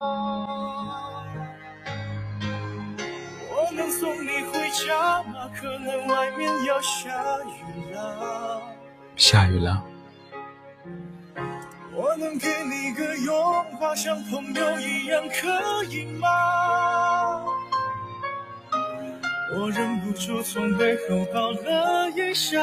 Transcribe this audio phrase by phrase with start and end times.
[0.00, 0.06] 我
[3.74, 5.50] 能送你回家吗？
[5.60, 7.10] 可能外面要下
[7.44, 8.62] 雨了。
[9.16, 9.82] 下雨了。
[11.92, 16.28] 我能给你个拥抱，像朋友一样，可以吗？
[19.50, 22.60] 我忍不住从背后抱了一下，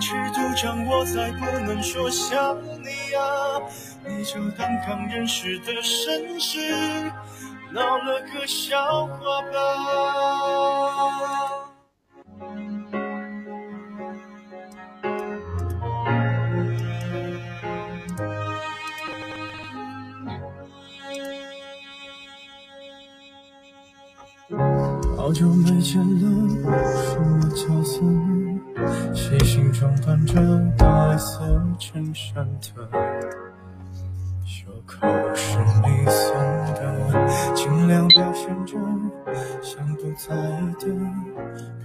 [0.00, 3.60] 尺度掌握在不能说想你啊，
[4.06, 7.10] 你就当刚认识的绅士，
[7.72, 9.58] 闹了个笑话吧。
[25.28, 26.24] 好久没见了，
[27.04, 29.14] 什么角色呢？
[29.14, 30.40] 细心装扮着
[30.78, 32.88] 白色衬衫的，
[34.46, 36.34] 袖口是你送
[36.72, 38.78] 的，尽量表现着
[39.60, 40.86] 像不在意的，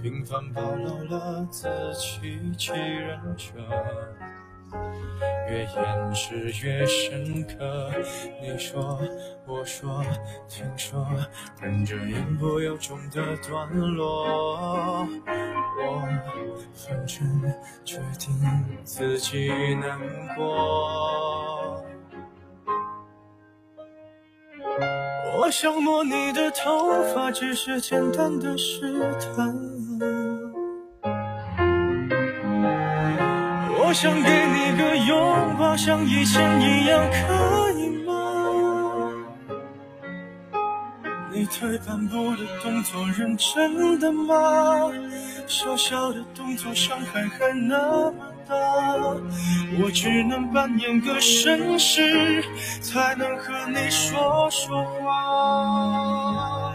[0.02, 3.52] 平凡暴露了自欺欺人着。
[5.48, 7.90] 越掩饰越深刻。
[8.40, 9.00] 你说，
[9.46, 10.02] 我说，
[10.48, 11.06] 听说，
[11.60, 15.06] 忍着言不由衷的段落。
[15.76, 16.08] 我
[16.72, 17.18] 反正
[17.84, 18.32] 决定
[18.84, 20.00] 自己难
[20.36, 21.84] 过。
[25.36, 29.73] 我想摸你的头发，只是简单的试探。
[33.94, 38.12] 想给你个拥抱，像以前一样，可以吗？
[41.30, 44.90] 你退半步的动作，认真的吗？
[45.46, 48.14] 小小的动作，伤害还那么
[48.48, 48.56] 大，
[49.80, 52.42] 我只能扮演个绅士，
[52.80, 56.72] 才能和你说说话。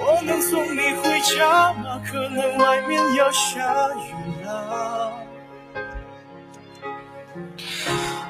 [0.00, 2.00] 我能送你回家吗？
[2.10, 4.15] 可能外面要下雨。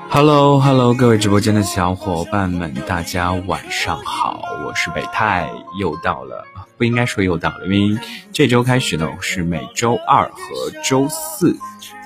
[0.08, 6.42] Hello，Hello，各位直播间的小伙伴们，大家晚上好，我是北泰，又到了，
[6.78, 8.00] 不应该说又到了，因为
[8.32, 10.40] 这周开始呢是每周二和
[10.82, 11.54] 周四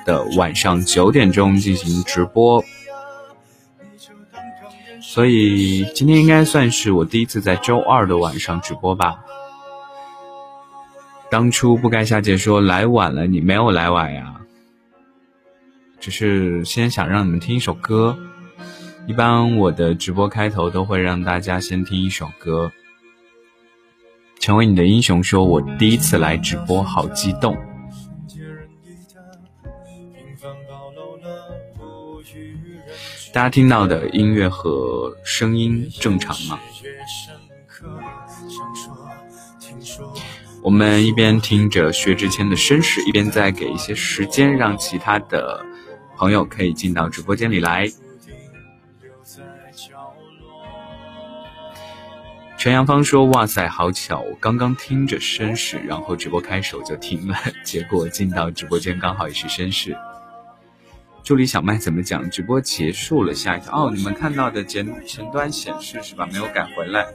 [0.05, 2.65] 的晚上九点钟进行直播，
[5.01, 9.21] 所以今天应该算是我第一次在周二的晚上直播吧。
[11.31, 14.41] 当初不该下姐说来晚了，你没有来晚呀，
[16.01, 18.19] 只是先想让你们听一首歌。
[19.07, 22.73] 一般我的直播开头都会让大家先听一首歌。
[24.41, 27.57] 成为你的英雄说，我第一次来直播，好激动。
[33.33, 36.59] 大家听到的音乐和声音正常吗？
[40.63, 45.65] 我们一边听着薛之谦的绅士，一边在给一些时间，让其他的
[46.17, 47.91] 朋友可以进到直播间里来。
[52.59, 54.21] 陈阳芳说：“哇塞，好巧！
[54.21, 57.35] 我刚刚听着绅士，然后直播开始我就停了，
[57.65, 59.97] 结果进到直播间刚好也是绅士。”
[61.25, 62.29] 助理小麦怎么讲？
[62.29, 63.87] 直播结束了，下一跳！
[63.87, 66.29] 哦，你们看到的前前端显示是吧？
[66.31, 67.07] 没有改回来。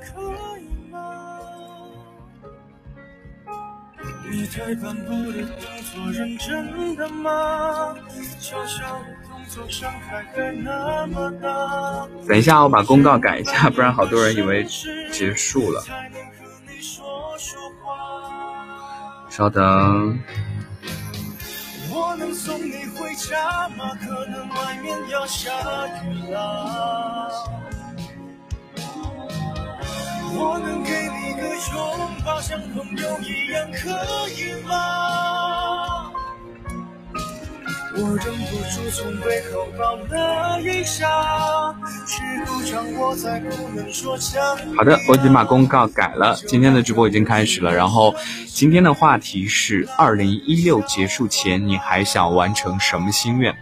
[4.35, 7.96] 你的动作认真的吗？
[8.38, 12.06] 小小的动作伤害还那么大。
[12.28, 14.66] 等一下，我把公告改一下，不然好多人以为
[15.09, 15.81] 结束了。
[19.29, 20.19] 稍等。
[21.90, 23.97] 我能送你回家吗？
[24.01, 25.50] 可能外面要下
[26.03, 27.31] 雨了。
[30.38, 33.90] 我能给你个拥抱，像朋友一样，可
[34.29, 36.12] 以吗？
[37.97, 41.07] 我忍不住从背后抱了一下，
[42.45, 44.44] 不能说想。
[44.75, 46.36] 好的，我已经把公告改了。
[46.36, 48.13] 今天的直播已经开始了，然后
[48.48, 53.56] 今天的话题是二零一六结束前，你还想完成什么心愿？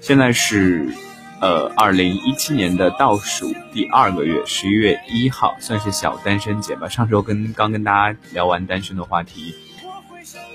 [0.00, 0.94] 现在是。
[1.40, 6.88] 呃，二零一七年的倒数第二个月，十一月一号，算是小单身节吧。
[6.88, 9.54] 上周跟刚跟大家聊完单身的话题，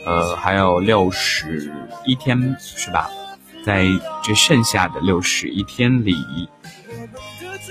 [0.05, 1.71] 呃，还有六十
[2.05, 3.09] 一天是吧？
[3.63, 3.85] 在
[4.23, 6.15] 这剩下的六十一天里，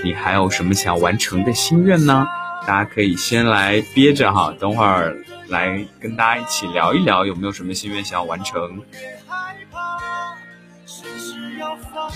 [0.04, 2.28] 你还有什么想完成的心愿呢？
[2.66, 5.16] 大家可以先来憋着哈，等会儿
[5.48, 8.82] 来跟大家一起聊一聊，有没有什么心愿想要完成。
[9.26, 9.98] 害怕
[10.86, 12.10] 是需要放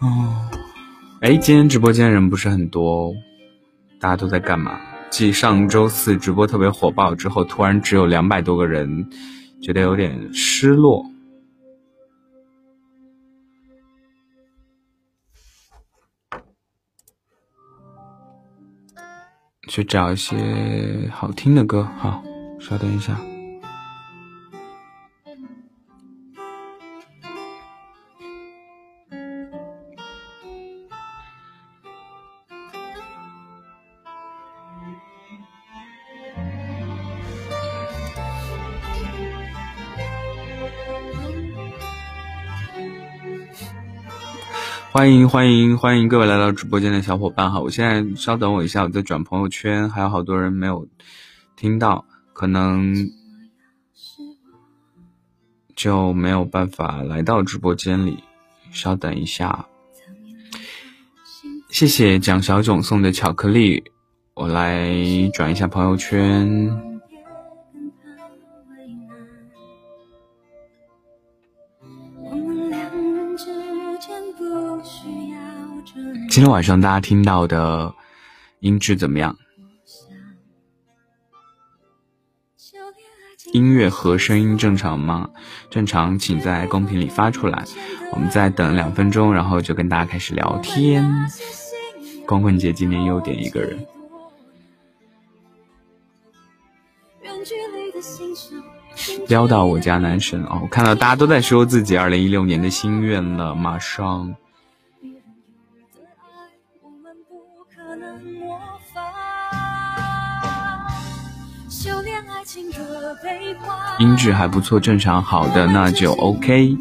[0.00, 0.50] 哦，
[1.20, 3.14] 哎，今天直播间人不是很多，
[3.98, 4.80] 大家都在干嘛？
[5.10, 9.08] 继上周四直播特别火爆之后，突然只有两百多个人，
[9.62, 11.04] 觉得有点失落。
[19.68, 22.22] 去找一些好听的歌，好，
[22.60, 23.18] 稍等一下。
[44.94, 47.58] 欢迎欢迎欢迎各位来到直播间的小伙伴哈！
[47.58, 50.86] 我现在稍等我一下，我在转朋友圈，还有好多人没有
[51.56, 52.94] 听到，可能
[55.74, 58.22] 就没有办法来到直播间里。
[58.70, 59.66] 稍等一下，
[61.70, 63.82] 谢谢蒋小囧送的巧克力，
[64.34, 64.94] 我来
[65.32, 66.93] 转一下朋友圈。
[76.34, 77.94] 今天晚上大家听到的
[78.58, 79.36] 音质怎么样？
[83.52, 85.30] 音乐和声音正常吗？
[85.70, 87.64] 正常，请在公屏里发出来。
[88.10, 91.08] 我们再等两分钟，然后就跟大家开始聊天。
[92.26, 93.86] 光棍节今天又点一个人，
[99.28, 100.58] 撩到我家男神哦！
[100.64, 104.34] 我看到大家都在说自己二零一六年的心愿了，马上。
[113.98, 116.76] 音质还不错，正常好的那就 OK。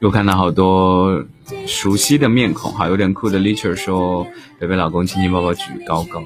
[0.00, 1.24] 又看到好多
[1.66, 4.26] 熟悉的面孔，哈，有点酷的 l i t e r 说
[4.60, 6.20] ：“北北老公，亲亲抱抱举高高。”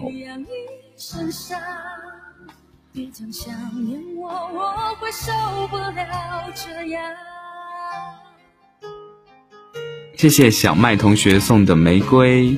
[10.21, 12.55] 谢谢小麦同学送的玫瑰。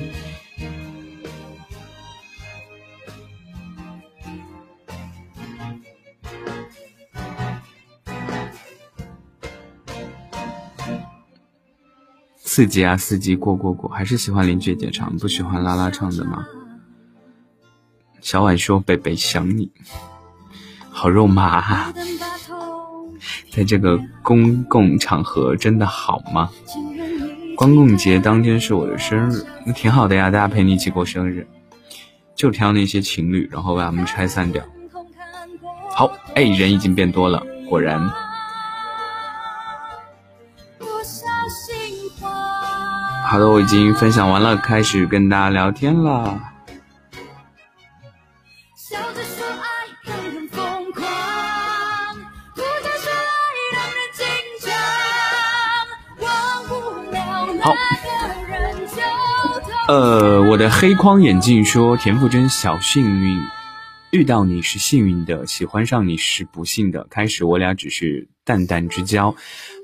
[12.35, 16.45] 四级啊，四级过过过，还是喜欢林俊杰唱，不喜欢拉拉唱的吗？
[18.19, 19.71] 小婉说：“北北想你，
[20.89, 21.93] 好肉麻。”啊
[23.49, 26.49] 在这个公共场合，真的好吗？
[27.55, 31.47] 光棍节当天是我的生日，那挺好的呀，大家陪你一起过生日，
[32.35, 34.63] 就挑那些情侣，然后把他们拆散掉。
[35.91, 38.01] 好，哎，人已经变多了，果然。
[43.25, 46.39] 好的，我已经分享完了，开始跟大家聊天了。
[57.63, 57.73] 好，
[59.87, 63.39] 呃，我的黑框眼镜说田馥甄小幸运，
[64.11, 67.07] 遇到你是幸运的，喜欢上你是不幸的。
[67.09, 69.35] 开始我俩只是淡淡之交，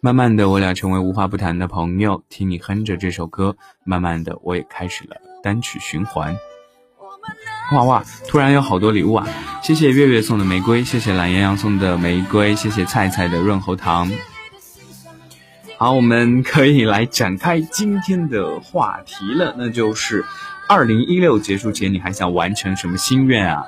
[0.02, 2.22] 慢慢的我俩成为无话不谈的朋友。
[2.28, 3.56] 听你哼着这首歌，
[3.86, 6.36] 慢慢的我也开始了单曲循环。
[7.72, 9.26] 哇哇，突然有好多礼物啊！
[9.64, 14.12] 谢谢月月送的玫瑰，谢谢懒羊羊送的玫瑰，谢谢菜菜的润喉糖。
[15.82, 20.26] 好，我们可以来展开今天的话题了，那就是
[20.68, 23.64] 二零一六结束前，你还想完成什么心愿啊？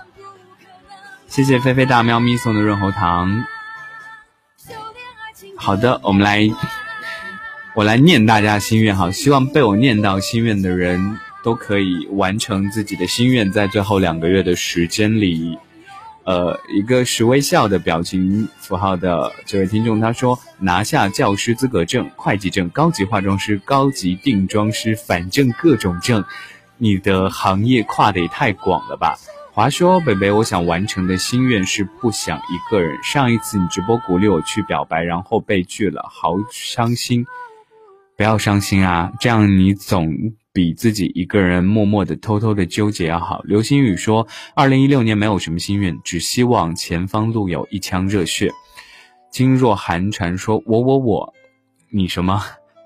[1.30, 3.46] 谢谢菲菲大喵咪送的润喉糖。
[5.56, 6.50] 好的，我们来，
[7.76, 8.94] 我来念大家心愿。
[8.94, 15.58] 好，希望被我念到心愿的人都可以完成自己的心愿，在最后两个月的时间里。
[16.24, 26.24] 呃，一个是微笑的表情符号的这位听众，他说拿下教师资格证、会计证、高级化妆师、高级定妆师，反正各种证，
[26.78, 29.18] 你的行业跨的也太广了吧？
[29.54, 32.98] 华说，北北，我想完成的心愿是不想一个人。
[33.04, 37.26] 上一次你直播鼓励我去表白，然后被拒了，好伤心。
[38.16, 40.34] 不要伤心啊，这样你总。
[40.54, 43.42] 比自己一个人默默的、偷偷的纠结要好。
[43.44, 48.52] 流星雨说：“二零一六年没有什么心愿，只希望前方路有一腔热血。”
[49.32, 51.34] 金若寒蝉说：“我我我，
[51.90, 52.42] 你什么？”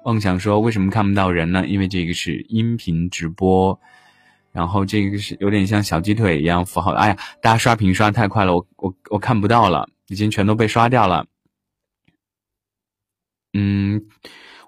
[0.06, 1.66] 妄想说：“为什么看不到人呢？
[1.68, 3.80] 因为这个是音频直播，
[4.52, 6.92] 然后这个是有点像小鸡腿一样符号。
[6.92, 9.90] 哎呀，大家刷屏刷太快了，我我我看不到了。
[10.08, 11.26] 已经全都被刷掉了。
[13.54, 14.06] 嗯，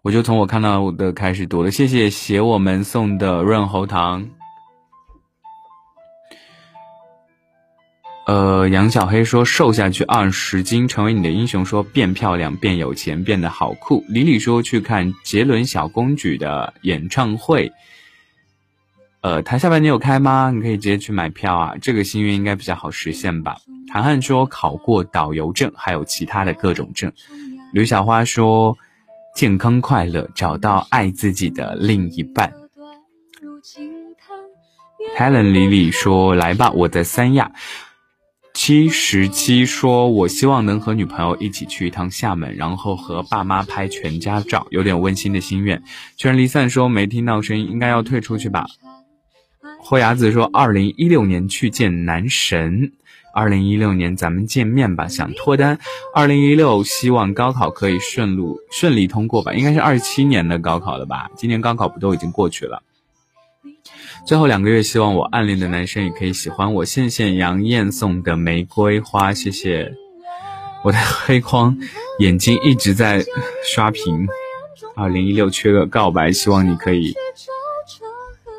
[0.03, 1.71] 我就从我看到的开始读了。
[1.71, 4.27] 谢谢写我们送的润喉糖。
[8.25, 11.65] 呃，杨小黑说瘦下去二十斤，成为你的英雄。
[11.65, 14.03] 说变漂亮，变有钱，变得好酷。
[14.09, 17.71] 李李说去看杰伦小公举的演唱会。
[19.21, 20.51] 呃，台下半你有开吗？
[20.53, 21.73] 你可以直接去买票啊。
[21.81, 23.57] 这个心愿应该比较好实现吧。
[23.91, 27.11] 涵涵说考过导游证，还有其他的各种证。
[27.71, 28.77] 吕小花说
[29.37, 32.51] 健康快乐，找到爱自己的另一半。
[35.15, 37.51] Helen 李李说来吧，我在三亚。
[38.55, 45.83] 七十七说：“我希望能和女朋友一起去一趟厦门，然后和爸妈拍全家照，有点温馨的心愿。”
[46.17, 48.65] 全离散说：“没听到声音，应该要退出去吧。”
[49.79, 52.93] 霍牙子说：“二零一六年去见男神，
[53.37, 55.77] 二零一六年咱们见面吧，想脱单。
[56.11, 61.29] 二零一六希望高考可以顺路顺利通过吧，应该是二七年的高考了吧？
[61.35, 62.81] 今年高考不都已经过去了？”
[64.25, 66.83] 最后两个月，希望我暗恋的男生也可以喜欢我。
[66.83, 69.93] 谢谢杨艳送的玫瑰花，谢谢
[70.83, 71.77] 我的黑框
[72.17, 73.23] 眼睛一直在
[73.63, 74.27] 刷屏。
[74.95, 77.13] 二零一六缺个告白，希望你可以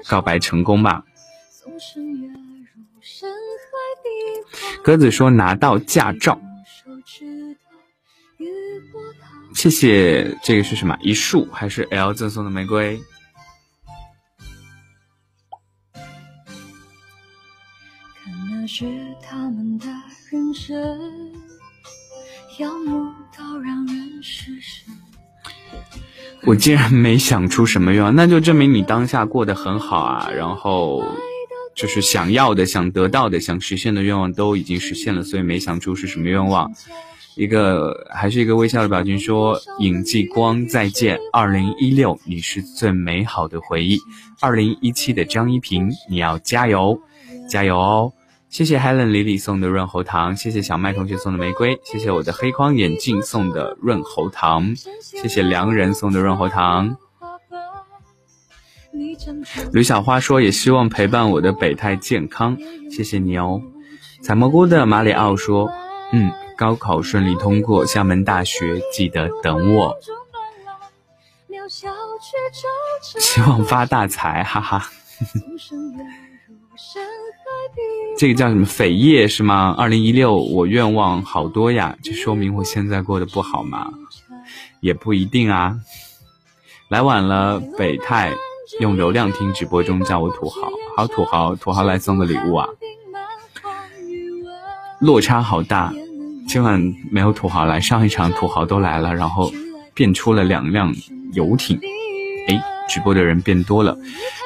[0.06, 1.04] 告白成功吧。
[4.82, 6.40] 鸽子说拿到驾照，
[9.54, 10.36] 谢谢。
[10.42, 10.96] 这个是什么？
[11.00, 13.00] 一束还是 L 赠送的玫瑰？
[18.70, 18.84] 是
[19.22, 19.86] 他们的
[20.30, 21.00] 认真，
[22.58, 24.94] 要慕到让人失神。
[26.42, 30.30] 我竟然没想出什么愿望，那就证明你当下过得很好啊。
[30.30, 31.02] 然后
[31.78, 36.68] 就是想要的、想得到的、想实现的愿望都已经实现了，所以没想出是什么愿望。
[37.36, 43.96] 一个还是一个微笑的表情，说尹继光再见，二零一六你是最美好的回忆。
[44.40, 47.00] 二零一七的张一平，你要加油，
[47.48, 48.12] 加油哦。
[48.50, 56.96] 谢谢 Helen 李李送的润喉糖，谢谢小麦同学送的玫瑰，谢谢我的黑框眼镜送的润喉糖，谢谢良人送的润喉糖。
[59.72, 62.56] 吕小花说也希望陪伴我的北泰健康，
[62.90, 63.60] 谢谢你哦。
[64.22, 65.70] 采蘑菇的马里奥说，
[66.12, 69.96] 嗯，高考顺利通过，厦门大学记得等我，
[73.20, 74.90] 希望发大财，哈哈。
[78.16, 79.74] 这个叫什么扉页是吗？
[79.78, 83.92] 二零一六我愿望好多呀，这说明我现在过得不好吗？
[84.80, 85.78] 也不一定啊。
[86.88, 88.32] 来晚了，北泰
[88.80, 92.68] 用流量听直播中叫我土豪，好土豪，土豪来送个礼物啊！
[95.00, 95.92] 落差好大，
[96.46, 99.50] 今晚没有土豪来，上一场土豪都来了，然后
[99.94, 100.94] 变出了两辆
[101.32, 101.80] 游艇，
[102.48, 103.96] 哎，直播的人变多了。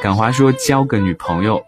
[0.02, 1.62] 感华说交个女朋友。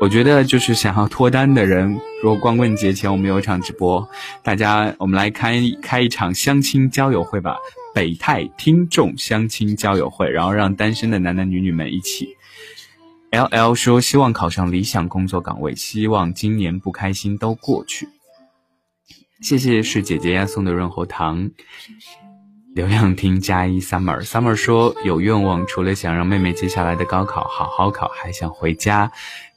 [0.00, 4.08] 我觉得就是想要脱单的人，如果光棍节前我们有一场直播，
[4.42, 7.54] 大家我们来开开一场相亲交友会吧，
[7.94, 12.36] 北泰听众相亲交友会，然后让单身的男男女女们一起。
[13.30, 18.08] L L 说希望考上理想工作岗位，希望今年不开心都过去。
[19.40, 21.50] 谢谢是姐姐呀送的润喉糖。
[22.74, 29.10] 流量听加一 summer summer 说有愿望，除了想让妹妹接下来的高考好好考，还想回家。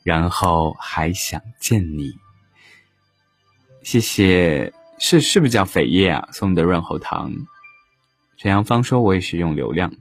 [0.03, 2.11] 然后还想见你，
[3.83, 6.27] 谢谢，是是不是叫扉页啊？
[6.33, 7.33] 送的润喉糖。
[8.43, 9.93] 陈阳芳说我也是用流量。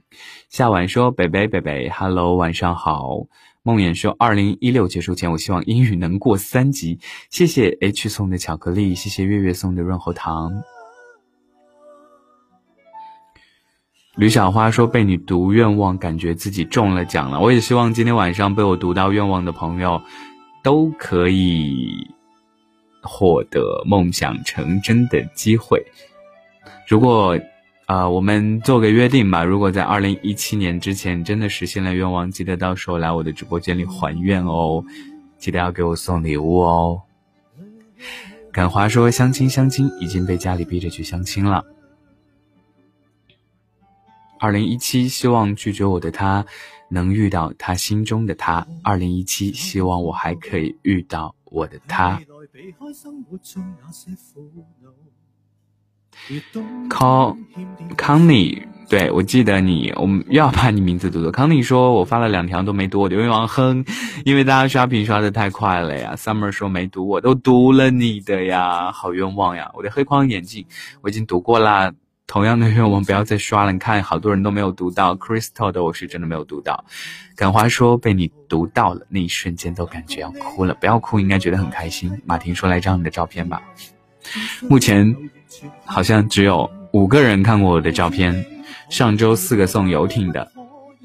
[0.49, 3.27] 夏晚说北北北北，hello，晚上好。
[3.61, 6.99] 梦魇说二零一六结束前，我希望英语能过三级。
[7.29, 10.61] 谢谢 H 送的巧克力，谢谢月月送的润喉糖。
[14.17, 17.39] 吕小花说：“被你读愿望，感觉自己中了奖了。
[17.39, 20.01] 我也希望今天晚上被我读到愿望的朋友，
[20.61, 22.13] 都可以
[23.01, 25.81] 获得梦想成真的机会。
[26.89, 27.39] 如果，
[27.85, 29.43] 啊，我们做个约定吧。
[29.43, 34.83] 如果在二零一七年之前真的实现了愿望，记得到时候来我的直播间里还愿哦。
[35.37, 37.01] 记得要给我送礼物哦。”
[38.53, 41.65] 感华说：“相亲，相亲，已经被家里逼着去相亲了。”
[44.39, 46.45] 二零一七，希望拒绝我的他
[46.89, 48.65] 能遇到他心中的他。
[48.83, 52.21] 二零一七，希望我还可以遇到我的他。
[56.89, 57.37] 康
[57.97, 61.31] 康妮，对我记得你，我们又要把你名字读错。
[61.31, 63.83] 康妮说，我发了两条都没读我的愿望，哼，
[64.23, 66.13] 因为大家刷屏刷的太快了呀。
[66.15, 69.69] Summer 说没读，我都读了你的呀，好冤枉呀！
[69.73, 70.65] 我的黑框眼镜
[71.01, 71.91] 我已经读过啦。
[72.25, 75.13] 同样的愿望不要再刷了，你看好多人都没有读到。
[75.17, 76.83] Crystal 的我是真的没有读到。
[77.35, 80.73] 感花说被你读到了，那一瞬间都感觉要哭了。
[80.75, 82.09] 不要哭，应该觉得很开心。
[82.25, 83.61] 马婷说来张你的照片吧。
[84.69, 85.13] 目前
[85.85, 88.45] 好像只有五个人看过我的照片。
[88.89, 90.51] 上周四个送游艇的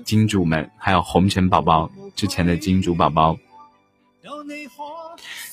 [0.05, 3.37] 金主们，还有红尘宝宝之前的金主宝宝。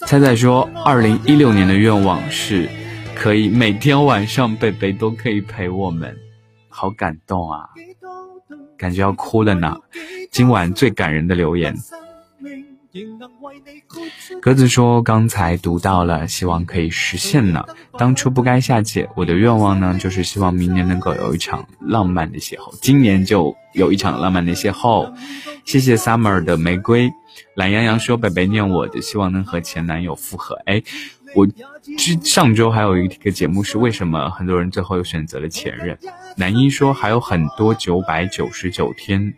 [0.05, 2.69] 菜菜说二零一六年的愿望是。
[3.17, 6.13] 可以每天晚上贝贝都可以陪我们，
[6.67, 7.69] 好感动啊，
[8.77, 9.77] 感觉要哭了呢。
[10.29, 11.73] 今晚最感人的留言，
[14.41, 17.65] 鸽子说刚才读到了，希望可以实现呢。
[17.97, 25.13] 当初不该下界，我的愿望呢，就是希望明年能够有一场浪漫的邂逅，今年就有一场浪漫的邂逅。
[25.65, 27.11] 谢谢 Summer 的玫瑰，
[27.55, 30.55] 懒洋洋说北北念我的，希望能和前男友复合。
[30.65, 30.81] 哎。
[31.33, 31.45] 我
[31.97, 35.97] 之上周还有一个节目是为什么很多人最后又选择了前任？
[36.37, 39.33] 男一说还有很多九百九十九天。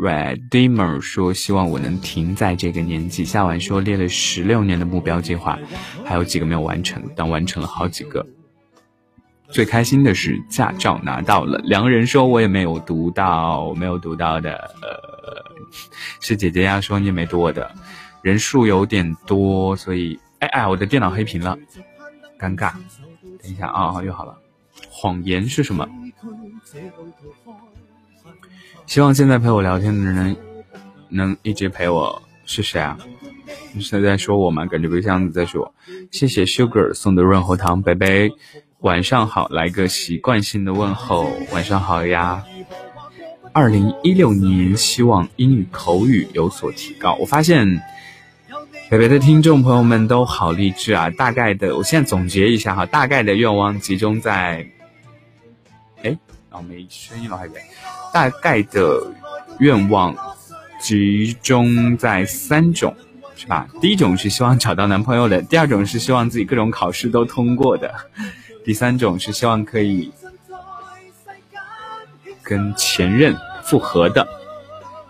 [0.00, 3.24] Redeemer 说希望我能停在这个年纪。
[3.24, 5.58] 夏晚说列了十六年的目标计划，
[6.04, 8.26] 还有几个没有完成，但完成了好几个。
[9.50, 11.58] 最开心的是驾照拿到了。
[11.64, 15.42] 良人说我也没有读到，没有读到的，呃，
[16.20, 17.70] 是姐姐呀说你也没读我的。
[18.22, 21.58] 人数有点多，所以哎哎，我的电脑黑屏了，
[22.38, 22.72] 尴尬。
[23.42, 24.36] 等一下啊，又好了。
[24.90, 25.88] 谎言是什么？
[28.88, 30.34] 希望现在陪我聊天的人
[31.10, 32.22] 能一直陪我。
[32.46, 32.96] 是谁啊？
[33.74, 34.64] 你是在说我吗？
[34.64, 35.74] 感觉不像在说我。
[36.10, 38.32] 谢谢 Sugar 送的润喉糖，北北
[38.78, 42.42] 晚上好，来个习惯性的问候，晚上好呀。
[43.52, 47.14] 二零一六年，希望英语口语有所提高。
[47.20, 47.82] 我发现。
[48.90, 51.10] 北北的听众朋友们都好励志啊！
[51.10, 54.66] 大概的，我现在总结一下哈，大概的愿望集中在，
[56.62, 57.60] 没声音了，还以为，
[58.12, 59.12] 大概的
[59.58, 60.14] 愿望
[60.80, 62.94] 集中在三种，
[63.36, 63.66] 是吧？
[63.80, 67.94] 第一种是希望找到男朋友的，第二种是希望自己各种考试都通过的，
[68.64, 70.12] 第三种是希望可以
[72.42, 74.26] 跟前任复合的。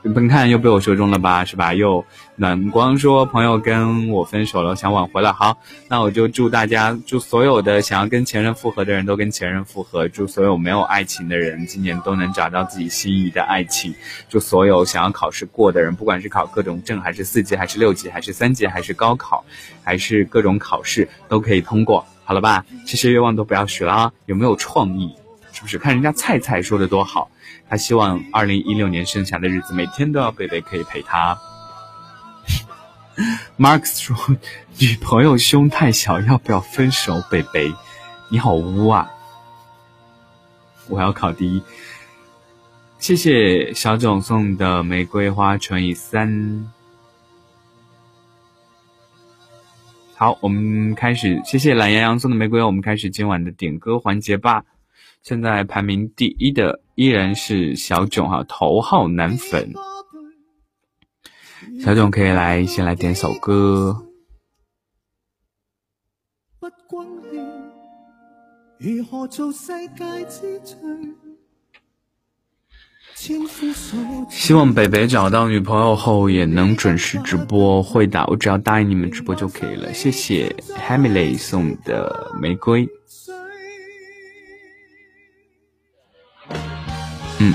[0.09, 1.75] 你们看又被我说中了吧，是吧？
[1.75, 2.03] 又
[2.35, 5.35] 暖光说朋友跟我分手了，想挽回了。
[5.35, 13.95] 好，那我就祝大家，祝所有的想要跟前任复合的人都跟前任复合，祝所有没有爱情的人今年都能找到自己心仪的爱情。
[14.31, 19.45] 祝所有想要考试过的人，不管是考各种证，还是四级，还是六级，还是三级，还是高考，
[19.85, 22.03] 还是各种考试，都可以通过。
[22.25, 22.65] 好了吧？
[22.87, 24.13] 这些愿望都不要许了啊！
[24.25, 25.13] 有没有创意？
[25.59, 25.77] 是不是？
[25.77, 27.33] 看人家菜菜说的多好。
[27.69, 31.37] 他希望二零一六年剩下的日子，每天都要贝贝可以陪他。
[33.59, 34.17] Marx 说
[34.79, 37.75] ：“女朋友胸太小，要不要分手？”贝贝，
[38.31, 39.11] 你好污啊！
[40.89, 41.61] 我要考第一。
[43.01, 46.73] 谢谢小囧送的玫瑰花乘以三。
[50.15, 51.43] 好，我们开始。
[51.45, 54.63] 谢谢懒羊羊送的玫瑰，我们开始今晚的点歌环节吧。
[55.23, 59.73] 现在排名第一的依然是小囧哈，头号男粉。
[61.83, 64.05] 小囧可以来先来点首歌。
[74.31, 79.93] 希望北北找到女朋友后也能准时直播，会的，我只要答应你们直播就可以了。
[79.93, 80.55] 谢谢
[80.89, 82.89] Hamily 送的玫瑰。
[87.41, 87.55] 嗯，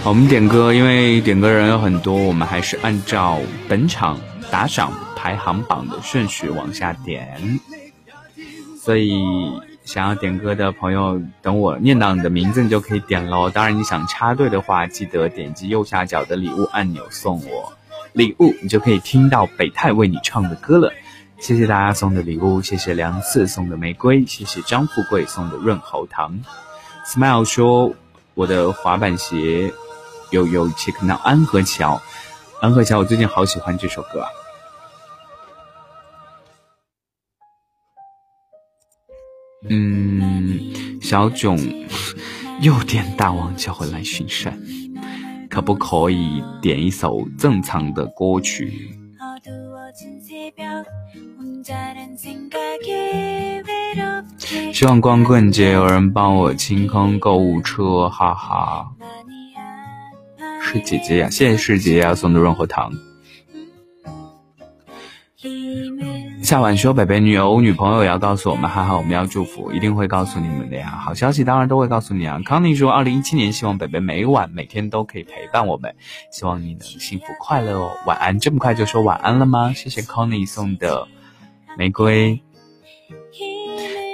[0.00, 7.58] 好，我们点歌，因为点歌人有很多，我们还是按照本场打赏排行榜的顺序往下点。
[8.80, 9.12] 所以
[9.84, 13.50] 想要点歌的朋友，等我念到你的名字，你就可以点喽。
[13.50, 17.72] 当然，你想插队的话，记得点击右下角的礼物按钮送我
[18.12, 20.92] 礼物，你就可以听到北泰为你唱的歌了。
[21.40, 26.38] 谢谢大家送的礼物，谢谢梁四送的玫瑰，谢谢张富贵送的润喉糖。
[27.04, 27.96] Smile 说。
[28.34, 29.72] 我的滑板鞋
[30.30, 32.02] 有有切克闹安河桥，
[32.60, 34.28] 安河桥，我最近好喜欢这首歌啊。
[39.70, 41.56] 嗯，小囧
[42.60, 44.60] 又点大王叫回来巡山，
[45.48, 48.90] 可不可以点一首正常的歌曲？
[54.72, 58.88] 希望光棍节有人帮我清空购物车，哈哈。
[60.60, 62.90] 是姐姐呀，谢谢是姐姐送的润喉糖。
[66.42, 70.90] 夏晚说：“北北女友女朋友也要告诉我们，还好我们要祝福，一定会告诉你们的呀。
[70.90, 75.94] 好消息当然都会告诉你啊。”康妮说：“二零一七年希望北北每晚每天都可以陪伴我们，
[76.30, 77.90] 希望你能幸福快乐哦。
[78.06, 79.72] 晚安，这么快就说晚安了吗？
[79.74, 81.08] 谢谢康妮送的
[81.78, 82.42] 玫瑰。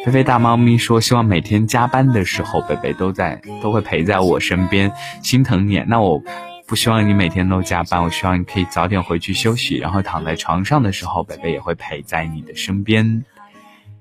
[0.04, 5.82] 菲菲大猫咪说：“希望每天加班的时候，北北都在，都会陪在我身边，心疼你。
[5.86, 6.22] 那我。”
[6.70, 13.24] 不希望你每天都加班，我希望你可以早点回去休息，然后躺在床上的时候，北北也会陪在你的身边。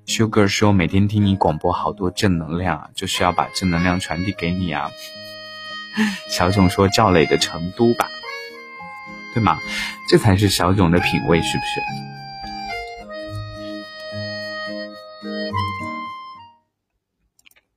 [0.06, 4.92] Sugar 说每天听你广播好多正能量啊，就是要把正能量传递给你啊。
[6.28, 8.08] 小囧说赵磊的成都吧，
[9.34, 9.58] 对吗？
[10.08, 11.82] 这才是小囧的品味，是不是？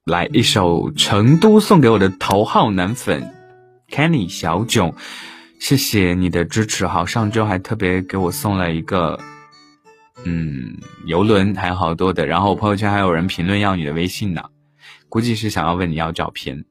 [0.04, 3.34] 来一首成都送给我的头号男粉。
[3.92, 4.94] Kenny 小囧，
[5.60, 7.04] 谢谢你的支持哈！
[7.04, 9.20] 上周还特别给我送了一个，
[10.24, 12.26] 嗯，游轮，还有好多的。
[12.26, 14.42] 然后我朋友圈还有人评论要你的微信呢，
[15.10, 16.64] 估计是想要问你要照片。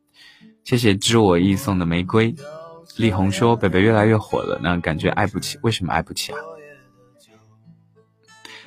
[0.63, 2.33] 谢谢知我意送的玫瑰。
[2.97, 6.39] 丽红说：“北北越来越火了，那感觉爱不起，为什么爱不起啊？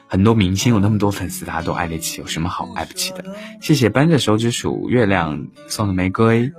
[0.07, 3.25] 很多明星有那么多粉丝，大家都爱得起，有什么好爱不起的？”
[3.61, 6.51] 谢谢扳着手指数月亮送的玫瑰。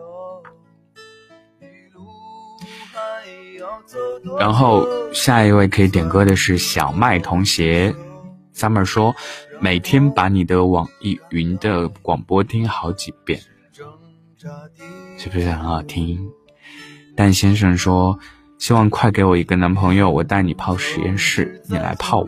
[4.40, 7.94] 然后下一位可以点歌的是小麦同学
[8.54, 9.16] ，summer 说，
[9.60, 13.40] 每天把你的网易云的广播听好几遍，
[15.18, 16.20] 是不是很好听？
[17.16, 18.20] 但先生说，
[18.58, 22.28] 希望快给我一个男朋友，我带你泡实验室，你来泡我。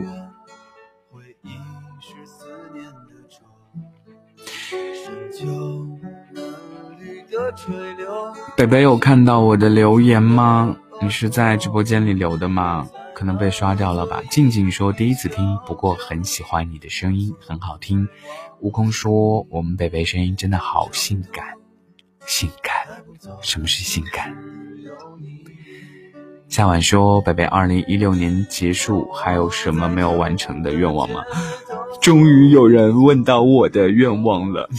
[8.56, 10.76] 北北有看到我的留言吗？
[11.02, 12.90] 你是在直播间里留的吗？
[13.14, 14.22] 可能被刷掉了吧。
[14.30, 18.08] 静静说第一次听，不过很喜欢你的声音，很好听。
[18.62, 21.46] 悟空说我们北北声音真的好性感，
[22.26, 23.04] 性感。
[23.42, 24.36] 什么是性感？
[26.50, 31.24] 夏晚说北北，二零一六年结束，还有什么没有完成的愿望吗？
[32.02, 34.70] 终于有人问到我的愿望了。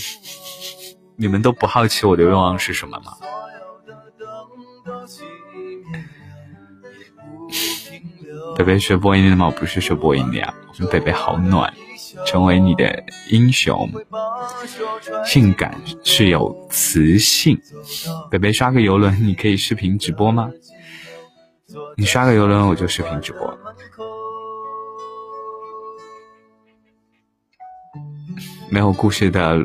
[1.16, 3.12] 你们都不好奇我的愿望是什么吗？
[8.56, 9.46] 北北学播音的吗？
[9.46, 10.52] 我不是学播音的呀。
[10.68, 11.72] 我们北北好暖，
[12.26, 13.88] 成为你的英雄。
[15.24, 17.58] 性感是有磁性。
[18.30, 20.50] 北北刷个游轮，你可以视频直播吗？
[21.96, 23.58] 你刷个游轮，我就视频直播。
[28.70, 29.56] 没有故事的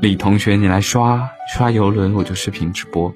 [0.00, 3.14] 李同学，你来刷刷游轮，我就视频直播。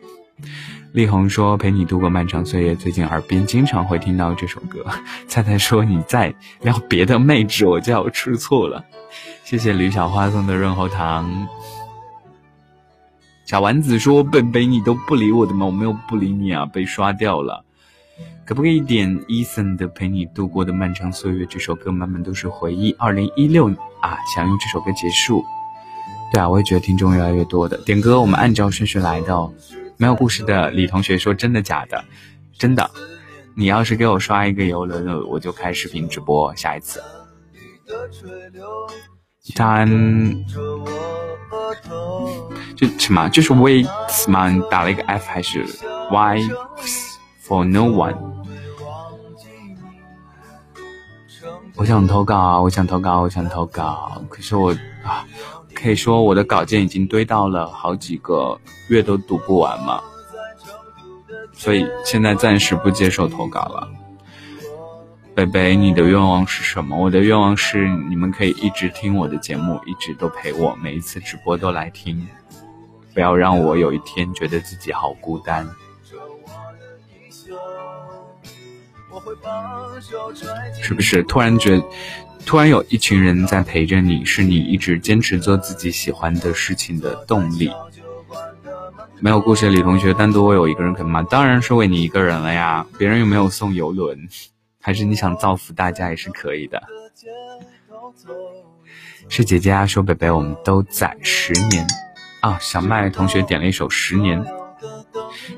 [0.97, 4.83] 力宏说：“陪你度过漫长岁月。”最近耳边经常会听到这首歌。
[5.29, 8.83] 菜菜说：“你在聊别的妹纸，我就要吃醋了。”
[9.45, 11.47] 谢谢吕小花送的润喉糖。
[13.45, 15.67] 小丸子说：“本本你都不理我的吗？
[15.67, 17.63] 我没有不理你啊，被刷掉了。
[18.47, 21.93] 可不可以点 Eason 的《陪你度过的漫长岁月》这首歌？
[21.93, 22.97] 满满都是回忆。
[22.99, 23.69] 二零一六
[24.01, 25.45] 啊，想用这首歌结束。
[26.33, 29.53] 对啊，我也觉得听众越来越多的点歌，我们按照顺序来的哦。
[29.99, 32.05] 没有故事的李同学说：“真的假的？
[32.59, 32.91] 真的。
[33.55, 36.55] 你要是给我刷一个游轮，我就开视频直播。
[36.55, 37.03] 下一次。”
[39.55, 39.87] 他
[42.77, 43.29] 就什么？
[43.31, 43.89] 就是 wait
[44.29, 44.51] 吗？
[44.51, 45.65] 你打了一个 F 还是
[46.11, 46.41] Y
[47.43, 48.17] for no one？
[51.77, 54.21] 我想投稿，我想投稿，我想投稿。
[54.29, 55.27] 可是我啊。
[55.79, 58.59] 可以说我的稿件已经堆到了好几个
[58.89, 60.03] 月都读不完嘛，
[61.53, 63.87] 所以现在暂时不接受投稿了。
[65.35, 66.97] 北北，你的愿望是什么？
[66.97, 72.27] 我的愿望是你们可以一直听我的节目，一直都陪我，每一次直播都来听，
[73.13, 75.69] 不要让我有一天觉得自己好孤单。
[80.83, 81.83] 是不是突然觉？
[82.47, 87.71] 突然有一群人在陪着你，是你一直坚持做自己喜欢的事情的动力。
[89.19, 91.23] 没有故事的李同学，单独我有一个人可以吗？
[91.25, 94.29] 当然是为你一个人了呀，别人又没有送游轮，
[94.81, 96.81] 还是你想造福大家也是可以的。
[99.29, 101.85] 是姐姐啊，说北北，我们都在十年
[102.41, 102.57] 啊。
[102.61, 104.41] 小麦同学点了一首《十年》，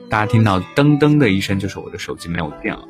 [0.09, 2.83] 大家听到噔噔的一声，就是我的手机没有电了。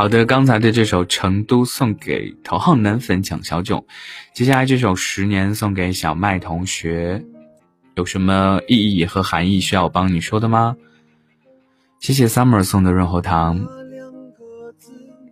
[0.00, 3.84] 好的，刚才的这首《成都》送给头号男粉蒋小囧，
[4.32, 7.22] 接下来这首《十年》送给小麦同学，
[7.96, 10.74] 有什么意义和含义需要我帮你说的吗？
[11.98, 13.62] 谢谢 Summer 送的润喉糖。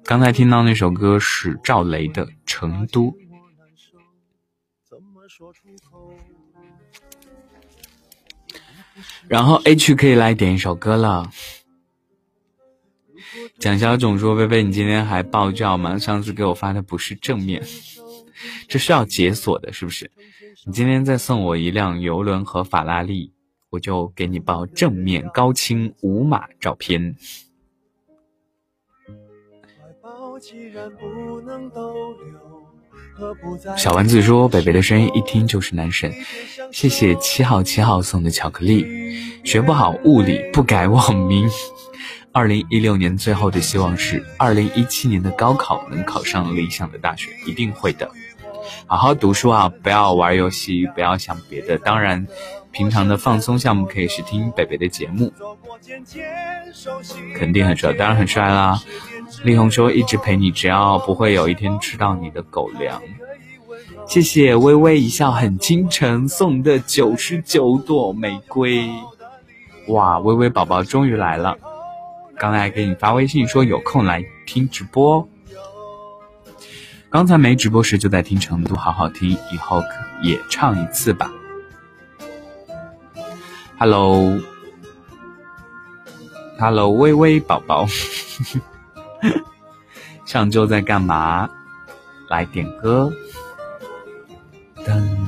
[0.04, 3.11] 刚才听到那首歌是赵雷的《成都》，
[9.28, 11.31] 然后 H 可以来点一首歌了。
[13.59, 15.99] 蒋小总说：“贝贝，你今天还爆照吗？
[15.99, 17.61] 上次给我发的不是正面，
[18.68, 20.12] 这是要解锁的，是不是？
[20.64, 23.33] 你今天再送我一辆游轮和法拉利，
[23.71, 27.16] 我就给你报正面高清无码照片。”
[33.77, 36.12] 小丸子说：“北北的声音一听就是男神。”
[36.71, 38.87] 谢谢七号七号送的巧克力。
[39.42, 41.49] 学不好物理不改网名。
[42.38, 48.09] 二零一六年最后的希望是二零一七年的高考能考上理想的大学，一定会的。
[48.87, 51.77] 好好读书啊，不要玩游戏，不要想别的。
[51.79, 52.24] 当然，
[52.70, 55.33] 平常的放松项目可以是听北北的节目，
[57.35, 58.81] 肯定很帅，当然很帅啦。
[59.42, 63.03] 力宏说一直陪你，只要不会有一天吃到你的狗粮。
[64.07, 68.88] 谢谢微微一笑很倾城送的九十九朵玫瑰。
[69.88, 71.59] 哇，微微宝宝终于来了。
[72.38, 75.29] 刚才给你发微信说有空来听直播，
[77.11, 79.83] 刚才没直播时就在听成都，好好听，以后
[80.22, 81.33] 也唱一次吧。
[83.79, 84.40] Hello，Hello，
[86.90, 87.87] 微微宝宝，
[90.24, 91.51] 上周在干嘛？
[92.29, 93.12] 来点歌。
[94.77, 95.28] 噔。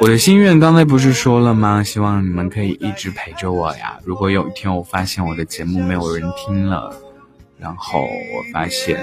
[0.00, 1.82] 我的心愿刚才不是说了吗？
[1.84, 3.98] 希望你们可以一直陪着我呀。
[4.04, 6.94] 如果有一天我发现我的节目没有人听了，
[7.58, 8.98] 然后我发现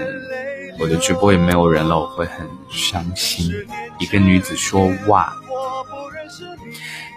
[0.80, 3.50] 我的直播也没有人了，我会很伤心。
[4.00, 5.34] 一个女子说：“哇，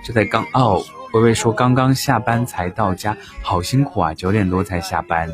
[0.05, 5.31] 就在刚哦。”微微说：“刚刚下班才到家，好辛苦啊，九点多才下班，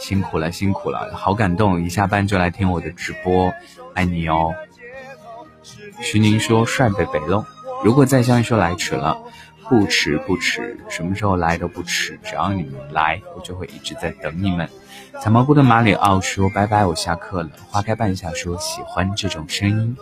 [0.00, 3.52] 辛苦了，辛苦了，好感动，一下班就来听我的直播，
[3.94, 4.54] 爱你哦。”
[6.00, 7.44] 徐宁说：“帅北北喽。”
[7.84, 9.18] 如果再相遇说来迟了，
[9.68, 14.68] 不迟不迟，什么时候来都不迟，只要你们来，我就会一直在等你们。
[15.22, 17.50] 小蘑菇的马里奥说拜拜，我下课了。
[17.68, 19.96] 花开半夏说喜欢这种声音，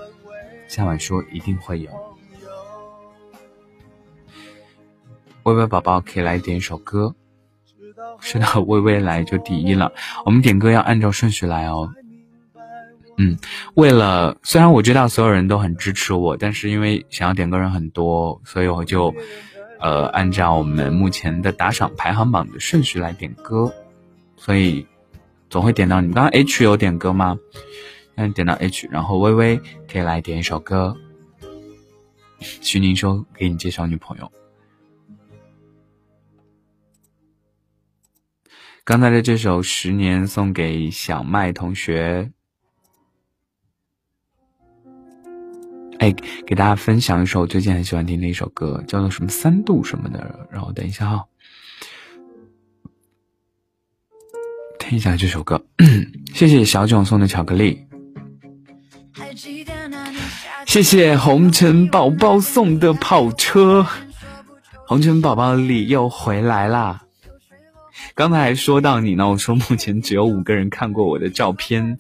[0.66, 1.90] 夏晚说一定会有。
[5.44, 7.14] 微微宝宝可以来点一首歌，
[8.18, 9.92] 是的，微微来就第一了。
[10.24, 11.90] 我们点歌要按照顺序来哦。
[13.16, 13.38] 嗯，
[13.74, 19.14] 为了虽然我知道所有人都很支持我，但是因为想要点歌人很多，所以我就，
[19.78, 23.72] 呃，按照我们目前的打赏排行榜的顺序来点歌，
[24.36, 24.84] 所以
[25.48, 26.12] 总会点到你。
[26.12, 27.38] 刚刚 H 有点歌吗？
[28.16, 30.96] 嗯，点到 H，然后微微可以来点一首歌。
[32.40, 34.32] 徐宁说给你介绍女朋友。
[38.82, 42.32] 刚才的这首《十年》送给小麦同学。
[46.04, 46.14] 哎，
[46.46, 50.46] 给大家分享一首最近很喜欢听的一首歌，叫做什么三度什么的。
[50.52, 51.24] 然后等一下哈，
[54.78, 55.64] 听一下这首歌。
[56.34, 57.86] 谢谢小囧送的巧克力，
[60.66, 63.86] 谢谢红尘宝宝送的跑车。
[64.86, 67.00] 红尘宝宝里又回来啦！
[68.14, 71.98] 刚才还说到你呢，我说目前只有五个人看过我的照片，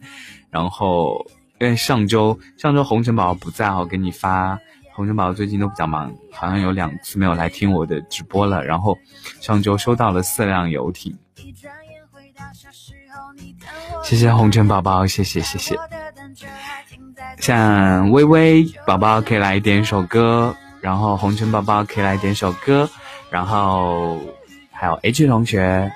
[0.50, 1.26] 然后。
[1.60, 4.58] 因为上周上周红尘宝宝不在，我给你发。
[4.92, 8.64] 红尘宝宝最近都比较忙，好像有两次没有来听我的直播了。
[8.64, 8.96] 然后
[9.40, 11.16] 上周收到了四辆游艇，
[14.04, 15.76] 谢谢红尘宝宝，谢谢谢谢。
[17.40, 22.88] 像微微宝宝可以来点首歌，然后红尘宝宝可以来点首歌，
[23.30, 24.20] 然后
[24.70, 25.90] 还有 H 同学，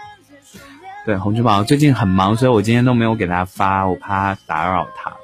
[1.07, 5.15] 对红尘宝宝最近很忙，所以我今天都没有给他发，我怕打扰他。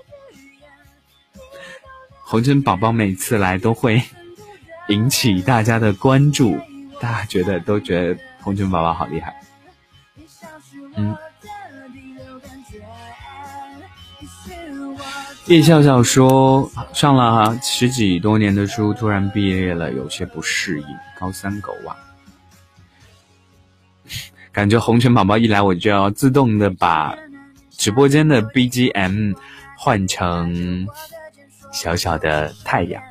[2.26, 4.02] 红尘宝宝每次来都会
[4.88, 6.58] 引起大家的关注，
[7.00, 9.37] 大家觉得都觉得红尘宝宝好厉害。
[10.96, 11.16] 嗯，
[15.46, 20.87] 叶笑笑说上了十几多年的书，突然毕业了，有些不适应。
[21.18, 21.94] 高三狗啊，
[24.50, 27.16] 感觉红尘宝宝一来，我就要自动的把
[27.70, 29.37] 直播间的 BGM
[29.76, 30.88] 换成。
[31.74, 33.02] 小小的太阳，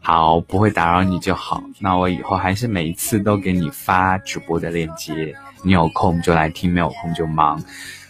[0.00, 1.64] 好，不会打扰你就好。
[1.80, 7.60] 那我以后还是每一次都给你发直播的链接，你有空就来听，没有空就忙。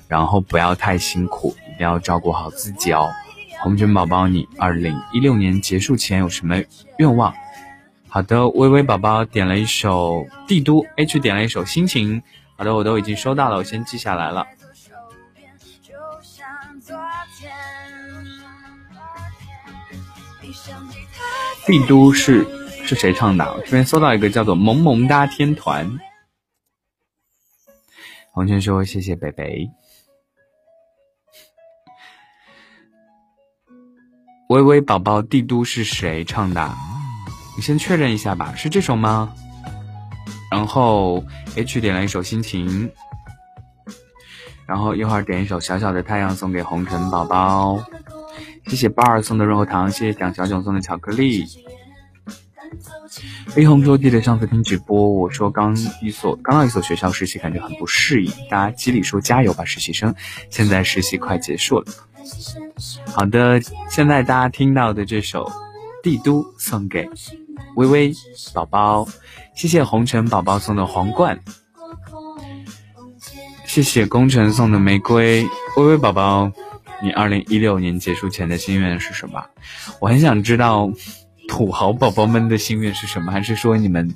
[0.09, 3.11] 然后不要太辛苦，一定要照顾好自己哦。
[3.63, 6.61] 红军宝宝，你二零一六年结束前有什么
[6.99, 7.33] 愿望？
[8.09, 12.21] 好的，微微宝宝点了一首《帝都》，H 点了一首《心情》。
[12.57, 14.47] 好的，我都已经收到了，我先记下来了。
[21.67, 22.47] 帝都是
[22.85, 23.45] 是谁唱的？
[23.55, 25.99] 我这边搜到一个叫做萌萌哒天团。
[28.33, 29.71] 黄泉说：“谢谢北北。”
[34.51, 36.75] 微微宝宝，帝都是谁唱的？
[37.57, 39.35] 你先确认一下吧，是这首吗？
[40.51, 41.25] 然后
[41.57, 42.91] H 点了一首心情，
[44.67, 47.83] 然后一会儿点一首小小的太阳送给红尘宝宝。
[48.67, 51.45] 谢谢八儿送的润喉糖，谢谢蒋小囧送的巧克力。
[53.47, 58.33] 飞鸿说：“记得上次听直播，我说刚一所刚到一所学校实习，感觉很不适应。
[58.51, 60.13] 大家激励说加油吧，实习生！
[60.51, 61.87] 现在实习快结束了。
[63.07, 65.45] 好的，现在大家听到的这首
[66.03, 67.09] 《帝都》送给
[67.77, 68.13] 微微
[68.53, 69.07] 宝宝，
[69.55, 71.39] 谢谢红尘宝宝送的皇冠，
[73.67, 75.47] 谢谢工程送的玫瑰，
[75.77, 76.51] 微微宝宝。”
[77.05, 79.45] 你二零一六年结束前的心愿是什么？
[80.01, 80.91] 我很想知道
[81.47, 84.15] 土豪宝宝们的心愿是什么，还是说你们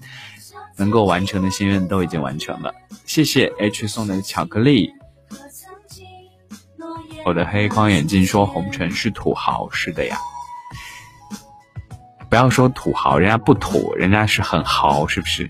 [0.79, 2.73] 能够完成的心愿都已经完成了？
[3.05, 4.91] 谢谢 H 送的巧克力。
[7.27, 10.17] 我的黑框眼镜说红尘是土豪，是的呀。
[12.31, 15.47] 不要说土豪，人家不土，人家是很豪，是不是？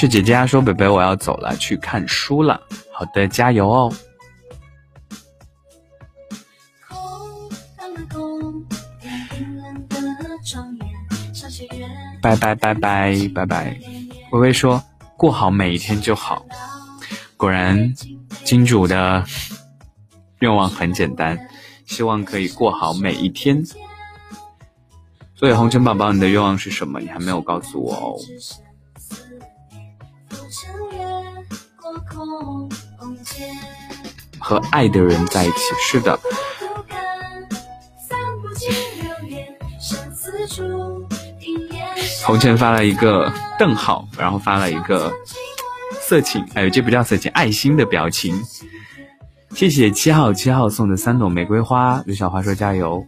[0.00, 2.60] 是姐姐说：“北北，我要走了，去看书了。”
[2.94, 3.92] 好的，加油哦！
[12.22, 13.76] 拜拜拜拜拜拜。
[14.30, 14.80] 微微说
[15.18, 16.46] ：“过好每一天就好。”
[17.36, 17.92] 果然，
[18.44, 19.24] 金主的
[20.38, 21.36] 愿望很简单，
[21.86, 23.64] 希望可以过好每一天。
[25.34, 27.00] 所以，红尘宝宝，你的愿望是什么？
[27.00, 28.14] 你还没有告诉我哦。
[34.38, 36.18] 和爱的人在一起，是的。
[42.24, 45.12] 红尘发了一个逗号，然后发了一个
[46.00, 48.38] 色情，哎，这不叫色情，爱心的表情。
[49.54, 53.06] 谢谢七号七号送的三朵玫瑰花，刘小花说加油。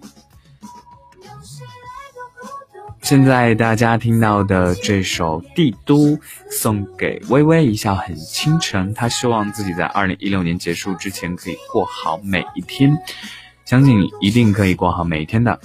[3.03, 6.17] 现在大家听到的这首《帝都》，
[6.51, 8.95] 送给微微一笑很倾城。
[8.95, 12.97] 他希望自己在二零一六年结束之前可以过好每一天，
[13.65, 15.59] 相信你一定可以过好每一天的。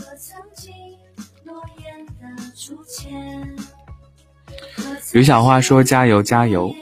[5.13, 6.73] 刘小花说：“加油加油，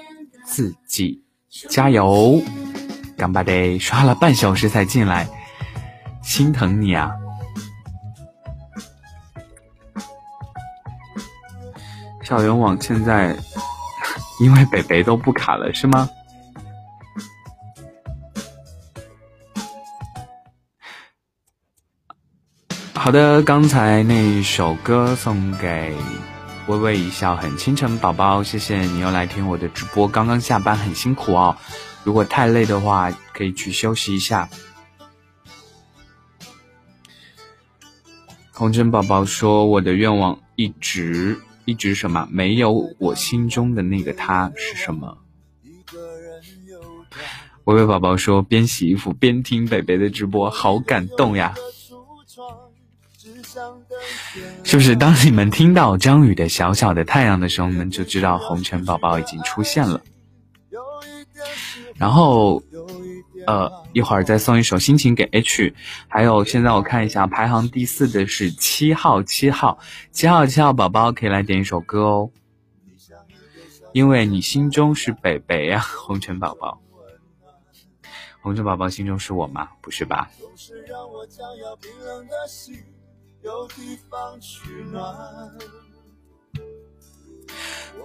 [0.46, 1.22] 自己
[1.70, 2.42] 加油！”
[3.18, 5.28] 干巴得刷了半小时才进来，
[6.24, 7.12] 心疼你啊！
[12.34, 13.38] 校园网现在
[14.40, 16.10] 因为北北都不卡了，是吗？
[22.96, 25.96] 好的，刚才那一首歌送给
[26.66, 30.08] 微微一笑很倾城宝宝，谢谢你又来听我的直播。
[30.08, 31.56] 刚刚下班很辛苦哦，
[32.04, 34.50] 如果太累的话，可以去休息一下。
[38.52, 45.18] 红尘宝宝说：“我的愿望一直。”一直什么没有我心中的那个他是什么？
[47.66, 51.54] 微微宝宝说边洗衣服边听北北的直播，好感动呀！
[54.64, 54.96] 是不是？
[54.96, 60.02] 当你们听到张宇的小小的太阳的时候，你们就知道红尘宝宝已经出现了。
[61.96, 62.62] 然后。
[63.46, 65.74] 呃，一会儿再送一首心情给 H，
[66.08, 69.80] 还有现在我看一下排行第四的是七号七号
[70.12, 72.32] 七号七号宝宝可以来点一首歌哦，
[73.92, 76.82] 因为你心中是北北呀，红尘宝宝，
[78.42, 79.70] 红尘宝宝心中是我吗？
[79.82, 80.30] 不是吧？